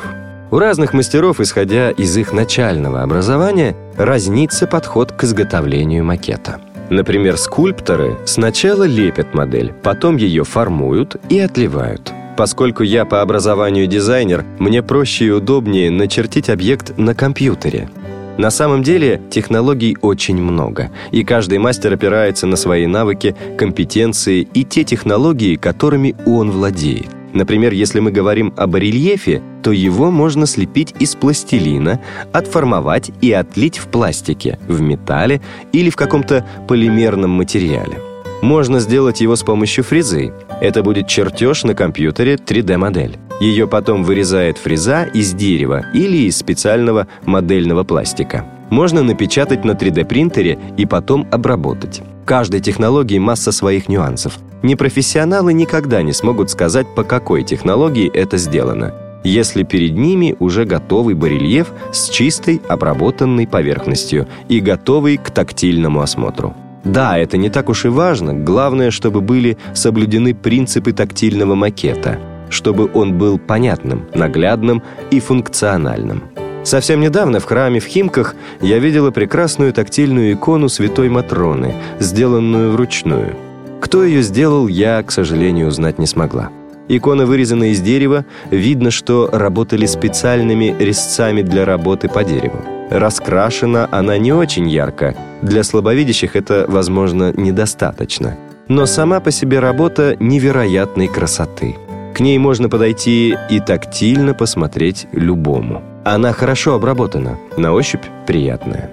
У 0.51 0.59
разных 0.59 0.93
мастеров, 0.93 1.41
исходя 1.41 1.91
из 1.91 2.17
их 2.17 2.33
начального 2.33 3.03
образования, 3.03 3.75
разнится 3.97 4.67
подход 4.67 5.13
к 5.13 5.25
изготовлению 5.25 6.05
макета. 6.05 6.61
Например, 6.91 7.37
скульпторы 7.37 8.17
сначала 8.27 8.85
лепят 8.85 9.35
модель, 9.35 9.73
потом 9.83 10.17
ее 10.17 10.45
формуют 10.45 11.17
и 11.29 11.39
отливают. 11.39 12.13
Поскольку 12.37 12.83
я 12.83 13.05
по 13.05 13.23
образованию 13.23 13.87
дизайнер, 13.87 14.45
мне 14.59 14.83
проще 14.83 15.27
и 15.27 15.31
удобнее 15.31 15.91
начертить 15.91 16.51
объект 16.51 16.99
на 16.99 17.15
компьютере. 17.15 17.89
На 18.37 18.51
самом 18.51 18.83
деле 18.83 19.21
технологий 19.31 19.97
очень 20.01 20.37
много, 20.43 20.91
и 21.13 21.23
каждый 21.23 21.59
мастер 21.59 21.93
опирается 21.93 22.47
на 22.47 22.57
свои 22.57 22.87
навыки, 22.87 23.37
компетенции 23.57 24.49
и 24.55 24.65
те 24.65 24.83
технологии, 24.83 25.55
которыми 25.57 26.17
он 26.27 26.51
владеет. 26.51 27.07
Например, 27.33 27.73
если 27.73 28.01
мы 28.01 28.13
говорим 28.13 28.53
об 28.57 28.71
барельефе, 28.71 29.43
то 29.63 29.73
его 29.73 30.11
можно 30.11 30.47
слепить 30.47 30.95
из 31.01 31.15
пластилина, 31.15 32.01
отформовать 32.33 33.11
и 33.21 33.33
отлить 33.33 33.79
в 33.79 33.89
пластике, 33.89 34.59
в 34.69 34.81
металле 34.81 35.41
или 35.73 35.91
в 35.91 35.97
каком-то 35.97 36.45
полимерном 36.69 37.31
материале. 37.31 37.99
Можно 38.43 38.79
сделать 38.79 39.21
его 39.21 39.37
с 39.37 39.43
помощью 39.43 39.85
фрезы. 39.85 40.33
Это 40.61 40.83
будет 40.83 41.09
чертеж 41.09 41.65
на 41.65 41.75
компьютере 41.75 42.35
3D-модель. 42.35 43.17
Ее 43.41 43.67
потом 43.67 44.05
вырезает 44.05 44.59
фреза 44.59 45.05
из 45.05 45.33
дерева 45.33 45.87
или 45.93 46.29
из 46.29 46.37
специального 46.37 47.09
модельного 47.25 47.85
пластика. 47.85 48.47
Можно 48.71 49.03
напечатать 49.03 49.65
на 49.65 49.73
3D-принтере 49.73 50.59
и 50.77 50.87
потом 50.87 51.27
обработать. 51.31 52.03
В 52.23 52.27
каждой 52.27 52.61
технологии 52.61 53.19
масса 53.19 53.53
своих 53.53 53.89
нюансов. 53.89 54.39
Непрофессионалы 54.63 55.53
никогда 55.53 56.03
не 56.03 56.13
смогут 56.13 56.51
сказать, 56.51 56.87
по 56.95 57.05
какой 57.05 57.45
технологии 57.45 58.11
это 58.11 58.39
сделано, 58.39 58.95
если 59.23 59.63
перед 59.63 59.93
ними 59.93 60.35
уже 60.39 60.65
готовый 60.65 61.15
барельеф 61.15 61.71
с 61.93 62.09
чистой 62.09 62.63
обработанной 62.67 63.47
поверхностью 63.47 64.27
и 64.49 64.61
готовый 64.61 65.19
к 65.19 65.31
тактильному 65.31 66.01
осмотру. 66.01 66.55
Да, 66.83 67.19
это 67.19 67.37
не 67.37 67.51
так 67.51 67.69
уж 67.69 67.85
и 67.85 67.89
важно, 67.89 68.33
главное, 68.33 68.91
чтобы 68.91 69.21
были 69.21 69.59
соблюдены 69.75 70.35
принципы 70.35 70.93
тактильного 70.93 71.55
макета, 71.55 72.19
чтобы 72.49 72.91
он 72.95 73.19
был 73.19 73.39
понятным, 73.39 74.07
наглядным 74.15 74.83
и 75.11 75.21
функциональным. 75.21 76.25
Совсем 76.63 77.01
недавно 77.01 77.41
в 77.41 77.45
храме 77.45 77.81
в 77.81 77.87
Химках 77.87 78.35
я 78.61 78.79
видела 78.79 79.11
прекрасную 79.11 79.73
тактильную 79.73 80.33
икону 80.33 80.69
Святой 80.69 81.09
Матроны, 81.09 81.75
сделанную 82.01 82.73
вручную– 82.73 83.37
кто 83.85 84.03
ее 84.03 84.23
сделал, 84.23 84.67
я, 84.67 85.03
к 85.03 85.13
сожалению, 85.13 85.69
узнать 85.69 85.99
не 85.99 86.07
смогла. 86.07 86.49
Икона 86.89 87.27
вырезана 87.27 87.65
из 87.65 87.83
дерева, 87.83 88.25
видно, 88.51 88.91
что 88.91 89.29
работали 89.31 89.85
специальными 89.85 90.75
резцами 90.79 91.43
для 91.43 91.67
работы 91.67 92.09
по 92.09 92.25
дереву. 92.25 92.65
Раскрашена 92.91 93.87
она 93.93 94.17
не 94.17 94.33
очень 94.33 94.71
ярко, 94.71 95.15
для 95.43 95.63
слабовидящих 95.63 96.35
это, 96.35 96.65
возможно, 96.67 97.31
недостаточно. 97.37 98.39
Но 98.69 98.87
сама 98.87 99.21
по 99.21 99.31
себе 99.31 99.59
работа 99.59 100.17
невероятной 100.19 101.09
красоты. 101.09 101.77
К 102.15 102.21
ней 102.21 102.39
можно 102.39 102.69
подойти 102.69 103.37
и 103.51 103.61
тактильно 103.61 104.35
посмотреть 104.35 105.07
любому. 105.13 105.83
Она 106.05 106.33
хорошо 106.33 106.75
обработана, 106.75 107.39
на 107.57 107.73
ощупь 107.73 108.05
приятная. 108.27 108.91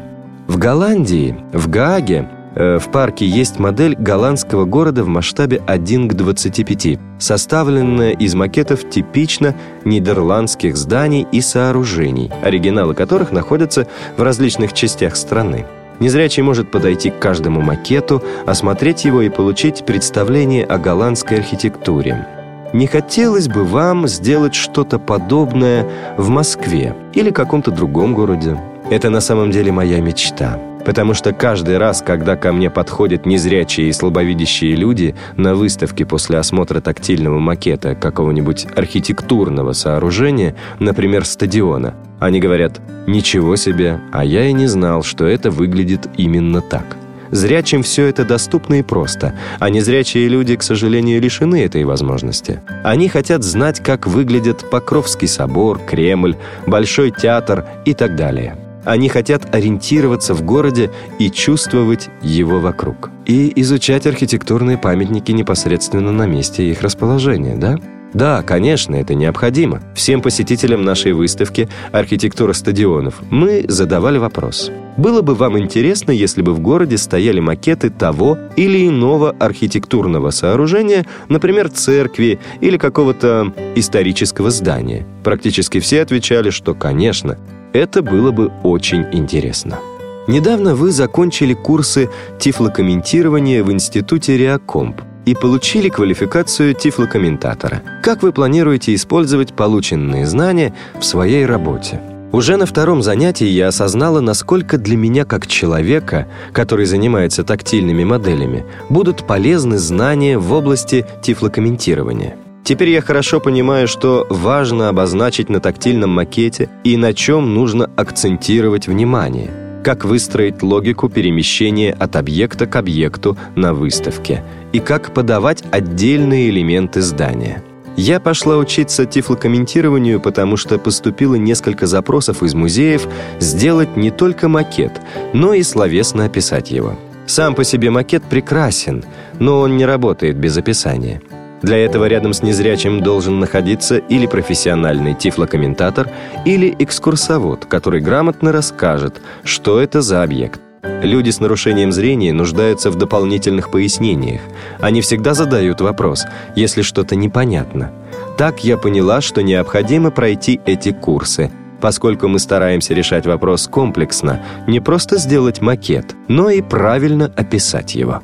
В 0.47 0.57
Голландии, 0.57 1.35
в 1.53 1.69
Гааге, 1.69 2.27
Э, 2.53 2.79
в 2.79 2.91
парке 2.91 3.25
есть 3.25 3.59
модель 3.59 3.95
голландского 3.95 4.65
города 4.65 5.03
в 5.03 5.07
масштабе 5.07 5.61
1 5.65 6.09
к 6.09 6.13
25, 6.13 6.99
составленная 7.19 8.11
из 8.11 8.35
макетов 8.35 8.89
типично 8.89 9.55
нидерландских 9.85 10.75
зданий 10.75 11.25
и 11.31 11.41
сооружений, 11.41 12.29
оригиналы 12.43 12.93
которых 12.93 13.31
находятся 13.31 13.87
в 14.17 14.21
различных 14.21 14.73
частях 14.73 15.15
страны. 15.15 15.65
Незрячий 15.99 16.43
может 16.43 16.71
подойти 16.71 17.11
к 17.11 17.19
каждому 17.19 17.61
макету, 17.61 18.23
осмотреть 18.45 19.05
его 19.05 19.21
и 19.21 19.29
получить 19.29 19.85
представление 19.85 20.65
о 20.65 20.77
голландской 20.77 21.37
архитектуре. 21.37 22.27
Не 22.73 22.87
хотелось 22.87 23.47
бы 23.47 23.63
вам 23.63 24.07
сделать 24.07 24.55
что-то 24.55 24.97
подобное 24.99 25.87
в 26.17 26.29
Москве 26.29 26.95
или 27.13 27.29
каком-то 27.31 27.71
другом 27.71 28.13
городе? 28.13 28.57
Это 28.89 29.09
на 29.09 29.21
самом 29.21 29.51
деле 29.51 29.71
моя 29.71 29.99
мечта– 30.01 30.59
Потому 30.85 31.13
что 31.13 31.33
каждый 31.33 31.77
раз, 31.77 32.01
когда 32.01 32.35
ко 32.35 32.51
мне 32.51 32.69
подходят 32.69 33.25
незрячие 33.25 33.89
и 33.89 33.93
слабовидящие 33.93 34.75
люди 34.75 35.15
на 35.35 35.55
выставке 35.55 36.05
после 36.05 36.37
осмотра 36.37 36.81
тактильного 36.81 37.39
макета 37.39 37.95
какого-нибудь 37.95 38.67
архитектурного 38.75 39.73
сооружения, 39.73 40.55
например, 40.79 41.25
стадиона, 41.25 41.93
они 42.19 42.39
говорят 42.39 42.81
«Ничего 43.07 43.55
себе, 43.55 43.99
а 44.11 44.25
я 44.25 44.45
и 44.45 44.53
не 44.53 44.67
знал, 44.67 45.03
что 45.03 45.25
это 45.25 45.51
выглядит 45.51 46.09
именно 46.17 46.61
так». 46.61 46.97
Зрячим 47.31 47.81
все 47.83 48.05
это 48.05 48.25
доступно 48.25 48.75
и 48.75 48.81
просто, 48.83 49.33
а 49.59 49.69
незрячие 49.69 50.27
люди, 50.27 50.55
к 50.55 50.63
сожалению, 50.63 51.21
лишены 51.21 51.63
этой 51.63 51.83
возможности. 51.85 52.61
Они 52.83 53.07
хотят 53.07 53.43
знать, 53.43 53.79
как 53.79 54.05
выглядят 54.05 54.69
Покровский 54.69 55.27
собор, 55.27 55.79
Кремль, 55.79 56.35
Большой 56.67 57.11
театр 57.11 57.65
и 57.85 57.93
так 57.93 58.15
далее. 58.15 58.57
Они 58.83 59.09
хотят 59.09 59.53
ориентироваться 59.53 60.33
в 60.33 60.41
городе 60.43 60.89
и 61.19 61.29
чувствовать 61.29 62.09
его 62.21 62.59
вокруг. 62.59 63.11
И 63.25 63.51
изучать 63.61 64.07
архитектурные 64.07 64.77
памятники 64.77 65.31
непосредственно 65.31 66.11
на 66.11 66.25
месте 66.25 66.69
их 66.69 66.81
расположения, 66.81 67.55
да? 67.55 67.77
Да, 68.13 68.41
конечно, 68.41 68.95
это 68.95 69.15
необходимо. 69.15 69.81
Всем 69.95 70.21
посетителям 70.21 70.83
нашей 70.83 71.13
выставки 71.13 71.69
«Архитектура 71.91 72.53
стадионов» 72.53 73.21
мы 73.29 73.65
задавали 73.67 74.17
вопрос. 74.17 74.69
Было 74.97 75.21
бы 75.21 75.33
вам 75.33 75.57
интересно, 75.57 76.11
если 76.11 76.41
бы 76.41 76.53
в 76.53 76.59
городе 76.59 76.97
стояли 76.97 77.39
макеты 77.39 77.89
того 77.89 78.37
или 78.57 78.87
иного 78.87 79.31
архитектурного 79.39 80.31
сооружения, 80.31 81.05
например, 81.29 81.69
церкви 81.69 82.39
или 82.59 82.77
какого-то 82.77 83.53
исторического 83.75 84.51
здания? 84.51 85.07
Практически 85.23 85.79
все 85.79 86.01
отвечали, 86.01 86.49
что, 86.49 86.73
конечно, 86.73 87.37
это 87.71 88.01
было 88.01 88.31
бы 88.31 88.51
очень 88.63 89.05
интересно. 89.13 89.79
Недавно 90.27 90.75
вы 90.75 90.91
закончили 90.91 91.53
курсы 91.53 92.09
тифлокомментирования 92.39 93.63
в 93.63 93.71
Институте 93.71 94.37
Реакомп 94.37 95.01
и 95.25 95.35
получили 95.35 95.89
квалификацию 95.89 96.73
тифлокомментатора. 96.73 97.81
Как 98.01 98.23
вы 98.23 98.31
планируете 98.31 98.93
использовать 98.95 99.53
полученные 99.53 100.25
знания 100.25 100.73
в 100.99 101.03
своей 101.03 101.45
работе? 101.45 102.01
Уже 102.31 102.55
на 102.55 102.65
втором 102.65 103.01
занятии 103.01 103.47
я 103.47 103.67
осознала, 103.67 104.21
насколько 104.21 104.77
для 104.77 104.95
меня 104.95 105.25
как 105.25 105.47
человека, 105.47 106.27
который 106.53 106.85
занимается 106.85 107.43
тактильными 107.43 108.05
моделями, 108.05 108.65
будут 108.89 109.27
полезны 109.27 109.77
знания 109.77 110.37
в 110.37 110.53
области 110.53 111.05
тифлокомментирования. 111.21 112.37
Теперь 112.63 112.89
я 112.89 113.01
хорошо 113.01 113.41
понимаю, 113.41 113.87
что 113.87 114.25
важно 114.29 114.87
обозначить 114.87 115.49
на 115.49 115.59
тактильном 115.59 116.11
макете 116.11 116.69
и 116.85 116.95
на 116.95 117.13
чем 117.13 117.53
нужно 117.53 117.89
акцентировать 117.97 118.87
внимание– 118.87 119.51
как 119.83 120.05
выстроить 120.05 120.61
логику 120.61 121.09
перемещения 121.09 121.93
от 121.93 122.15
объекта 122.15 122.65
к 122.65 122.75
объекту 122.75 123.37
на 123.55 123.73
выставке 123.73 124.43
и 124.71 124.79
как 124.79 125.13
подавать 125.13 125.63
отдельные 125.71 126.49
элементы 126.49 127.01
здания. 127.01 127.63
Я 127.97 128.19
пошла 128.19 128.57
учиться 128.57 129.05
тифлокомментированию, 129.05 130.21
потому 130.21 130.55
что 130.55 130.79
поступило 130.79 131.35
несколько 131.35 131.87
запросов 131.87 132.41
из 132.41 132.53
музеев 132.53 133.07
сделать 133.39 133.97
не 133.97 134.11
только 134.11 134.47
макет, 134.47 134.93
но 135.33 135.53
и 135.53 135.61
словесно 135.61 136.25
описать 136.25 136.71
его. 136.71 136.97
Сам 137.25 137.53
по 137.53 137.63
себе 137.63 137.89
макет 137.89 138.23
прекрасен, 138.23 139.03
но 139.39 139.59
он 139.59 139.77
не 139.77 139.85
работает 139.85 140.37
без 140.37 140.57
описания. 140.57 141.21
Для 141.61 141.77
этого 141.77 142.05
рядом 142.05 142.33
с 142.33 142.41
незрячим 142.41 143.01
должен 143.01 143.39
находиться 143.39 143.97
или 143.97 144.25
профессиональный 144.25 145.13
тифлокомментатор, 145.13 146.09
или 146.45 146.75
экскурсовод, 146.79 147.65
который 147.65 148.01
грамотно 148.01 148.51
расскажет, 148.51 149.21
что 149.43 149.79
это 149.79 150.01
за 150.01 150.23
объект. 150.23 150.59
Люди 151.03 151.29
с 151.29 151.39
нарушением 151.39 151.91
зрения 151.91 152.33
нуждаются 152.33 152.89
в 152.89 152.95
дополнительных 152.95 153.69
пояснениях. 153.71 154.41
Они 154.79 155.01
всегда 155.01 155.33
задают 155.33 155.81
вопрос, 155.81 156.25
если 156.55 156.81
что-то 156.81 157.15
непонятно. 157.15 157.91
Так 158.37 158.63
я 158.63 158.77
поняла, 158.77 159.21
что 159.21 159.41
необходимо 159.41 160.09
пройти 160.09 160.59
эти 160.65 160.91
курсы, 160.91 161.51
поскольку 161.79 162.27
мы 162.27 162.39
стараемся 162.39 162.93
решать 162.93 163.25
вопрос 163.25 163.67
комплексно, 163.67 164.41
не 164.67 164.79
просто 164.79 165.17
сделать 165.17 165.61
макет, 165.61 166.15
но 166.27 166.49
и 166.49 166.61
правильно 166.61 167.31
описать 167.35 167.95
его. 167.95 168.21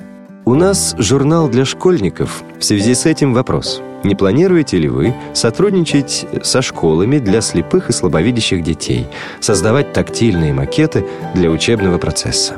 У 0.47 0.55
нас 0.55 0.95
журнал 0.97 1.49
для 1.49 1.65
школьников. 1.65 2.41
В 2.57 2.63
связи 2.63 2.95
с 2.95 3.05
этим 3.05 3.33
вопрос. 3.33 3.81
Не 4.05 4.15
планируете 4.15 4.77
ли 4.77 4.87
вы 4.87 5.13
сотрудничать 5.33 6.25
со 6.41 6.61
школами 6.61 7.19
для 7.19 7.41
слепых 7.41 7.89
и 7.89 7.91
слабовидящих 7.91 8.63
детей, 8.63 9.07
создавать 9.41 9.91
тактильные 9.91 10.53
макеты 10.53 11.05
для 11.35 11.49
учебного 11.49 11.97
процесса? 11.97 12.53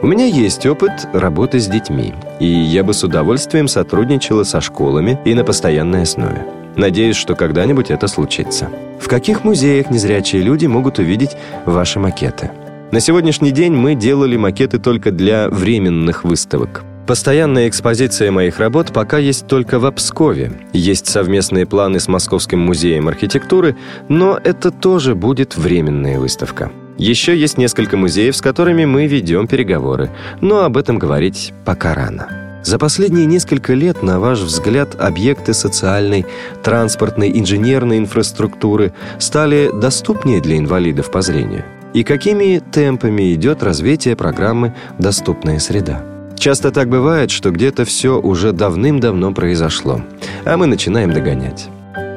У 0.00 0.06
меня 0.06 0.26
есть 0.26 0.64
опыт 0.64 0.92
работы 1.12 1.58
с 1.58 1.66
детьми, 1.66 2.14
и 2.38 2.46
я 2.46 2.84
бы 2.84 2.94
с 2.94 3.02
удовольствием 3.02 3.66
сотрудничала 3.66 4.44
со 4.44 4.60
школами 4.60 5.18
и 5.24 5.34
на 5.34 5.42
постоянной 5.42 6.02
основе. 6.02 6.46
Надеюсь, 6.76 7.16
что 7.16 7.34
когда-нибудь 7.34 7.90
это 7.90 8.06
случится. 8.06 8.70
В 9.00 9.08
каких 9.08 9.42
музеях 9.42 9.90
незрячие 9.90 10.40
люди 10.40 10.66
могут 10.66 11.00
увидеть 11.00 11.36
ваши 11.66 11.98
макеты? 11.98 12.52
На 12.92 13.00
сегодняшний 13.00 13.50
день 13.50 13.72
мы 13.72 13.96
делали 13.96 14.36
макеты 14.36 14.78
только 14.78 15.10
для 15.10 15.48
временных 15.48 16.22
выставок– 16.22 16.84
Постоянная 17.06 17.68
экспозиция 17.68 18.30
моих 18.30 18.58
работ 18.58 18.92
пока 18.94 19.18
есть 19.18 19.46
только 19.46 19.78
в 19.78 19.90
Пскове. 19.92 20.52
Есть 20.72 21.06
совместные 21.06 21.66
планы 21.66 22.00
с 22.00 22.08
Московским 22.08 22.60
музеем 22.60 23.08
архитектуры, 23.08 23.76
но 24.08 24.40
это 24.42 24.70
тоже 24.70 25.14
будет 25.14 25.54
временная 25.56 26.18
выставка. 26.18 26.72
Еще 26.96 27.36
есть 27.36 27.58
несколько 27.58 27.98
музеев, 27.98 28.34
с 28.34 28.40
которыми 28.40 28.86
мы 28.86 29.06
ведем 29.06 29.46
переговоры, 29.48 30.10
но 30.40 30.64
об 30.64 30.78
этом 30.78 30.98
говорить 30.98 31.52
пока 31.66 31.94
рано. 31.94 32.60
За 32.64 32.78
последние 32.78 33.26
несколько 33.26 33.74
лет, 33.74 34.02
на 34.02 34.18
ваш 34.18 34.40
взгляд, 34.40 34.94
объекты 34.98 35.52
социальной, 35.52 36.24
транспортной, 36.62 37.38
инженерной 37.38 37.98
инфраструктуры 37.98 38.94
стали 39.18 39.70
доступнее 39.78 40.40
для 40.40 40.56
инвалидов 40.56 41.10
по 41.10 41.20
зрению? 41.20 41.64
И 41.92 42.02
какими 42.02 42.62
темпами 42.72 43.34
идет 43.34 43.62
развитие 43.62 44.16
программы 44.16 44.74
«Доступная 44.98 45.58
среда»? 45.58 46.13
Часто 46.38 46.70
так 46.70 46.88
бывает, 46.88 47.30
что 47.30 47.50
где-то 47.50 47.84
все 47.84 48.20
уже 48.20 48.52
давным-давно 48.52 49.32
произошло, 49.32 50.02
а 50.44 50.56
мы 50.56 50.66
начинаем 50.66 51.12
догонять. 51.12 51.68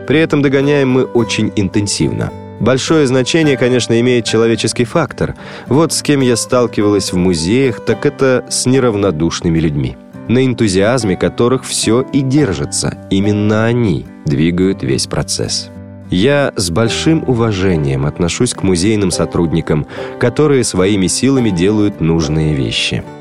При 0.08 0.20
этом 0.20 0.42
догоняем 0.42 0.90
мы 0.90 1.04
очень 1.04 1.52
интенсивно. 1.56 2.32
Большое 2.60 3.06
значение, 3.06 3.56
конечно, 3.56 4.00
имеет 4.00 4.26
человеческий 4.26 4.86
фактор. 4.86 5.36
Вот 5.68 5.94
с 5.94 6.02
кем 6.02 6.22
я 6.22 6.36
сталкивалась 6.36 7.14
в 7.14 7.18
музеях, 7.18 7.86
так 7.86 8.06
это 8.06 8.46
с 8.50 8.66
неравнодушными 8.66 9.60
людьми, 9.60 9.96
на 10.28 10.44
энтузиазме 10.44 11.16
которых 11.16 11.64
все 11.66 12.02
и 12.02 12.22
держится. 12.22 12.98
Именно 13.12 13.66
они 13.66 14.08
двигают 14.26 14.82
весь 14.82 15.06
процесс. 15.06 15.70
Я 16.10 16.54
с 16.56 16.72
большим 16.72 17.24
уважением 17.28 18.06
отношусь 18.06 18.54
к 18.54 18.64
музейным 18.64 19.12
сотрудникам, 19.12 19.86
которые 20.20 20.64
своими 20.64 21.08
силами 21.08 21.50
делают 21.50 22.02
нужные 22.02 22.56
вещи– 22.56 23.04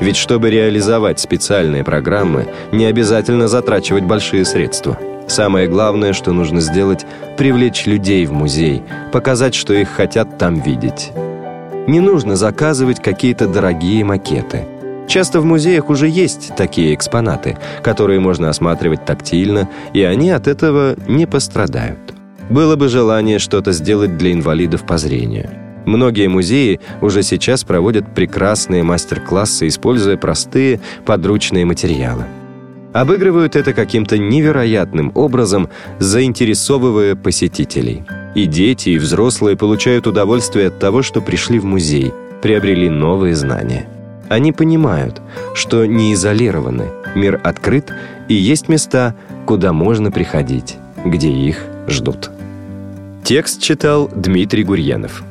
ведь 0.00 0.16
чтобы 0.16 0.50
реализовать 0.50 1.20
специальные 1.20 1.84
программы, 1.84 2.46
не 2.72 2.86
обязательно 2.86 3.48
затрачивать 3.48 4.04
большие 4.04 4.44
средства. 4.44 4.98
Самое 5.28 5.68
главное, 5.68 6.12
что 6.12 6.32
нужно 6.32 6.60
сделать– 6.60 7.06
привлечь 7.38 7.86
людей 7.86 8.26
в 8.26 8.32
музей, 8.32 8.82
показать, 9.12 9.54
что 9.54 9.72
их 9.72 9.88
хотят 9.88 10.38
там 10.38 10.60
видеть. 10.60 11.12
Не 11.86 12.00
нужно 12.00 12.36
заказывать 12.36 13.00
какие-то 13.02 13.46
дорогие 13.46 14.04
макеты. 14.04 14.66
Часто 15.08 15.40
в 15.40 15.44
музеях 15.44 15.90
уже 15.90 16.08
есть 16.08 16.52
такие 16.56 16.94
экспонаты, 16.94 17.58
которые 17.82 18.20
можно 18.20 18.48
осматривать 18.48 19.04
тактильно, 19.04 19.68
и 19.92 20.02
они 20.02 20.30
от 20.30 20.46
этого 20.46 20.96
не 21.08 21.26
пострадают. 21.26 21.98
Было 22.50 22.76
бы 22.76 22.88
желание 22.88 23.38
что-то 23.38 23.72
сделать 23.72 24.16
для 24.16 24.32
инвалидов 24.32 24.84
по 24.86 24.98
зрению– 24.98 25.50
Многие 25.84 26.28
музеи 26.28 26.80
уже 27.00 27.22
сейчас 27.22 27.64
проводят 27.64 28.14
прекрасные 28.14 28.82
мастер-классы, 28.82 29.68
используя 29.68 30.16
простые 30.16 30.80
подручные 31.04 31.64
материалы. 31.64 32.24
Обыгрывают 32.92 33.56
это 33.56 33.72
каким-то 33.72 34.18
невероятным 34.18 35.12
образом, 35.14 35.70
заинтересовывая 35.98 37.16
посетителей. 37.16 38.04
И 38.34 38.46
дети, 38.46 38.90
и 38.90 38.98
взрослые 38.98 39.56
получают 39.56 40.06
удовольствие 40.06 40.68
от 40.68 40.78
того, 40.78 41.02
что 41.02 41.20
пришли 41.20 41.58
в 41.58 41.64
музей, 41.64 42.12
приобрели 42.42 42.88
новые 42.88 43.34
знания. 43.34 43.86
Они 44.28 44.52
понимают, 44.52 45.20
что 45.54 45.86
не 45.86 46.12
изолированы, 46.14 46.88
мир 47.14 47.40
открыт, 47.42 47.92
и 48.28 48.34
есть 48.34 48.68
места, 48.68 49.14
куда 49.46 49.72
можно 49.72 50.10
приходить, 50.10 50.76
где 51.04 51.28
их 51.28 51.64
ждут. 51.88 52.30
Текст 53.24 53.60
читал 53.60 54.10
Дмитрий 54.14 54.64
Гурьянов. 54.64 55.22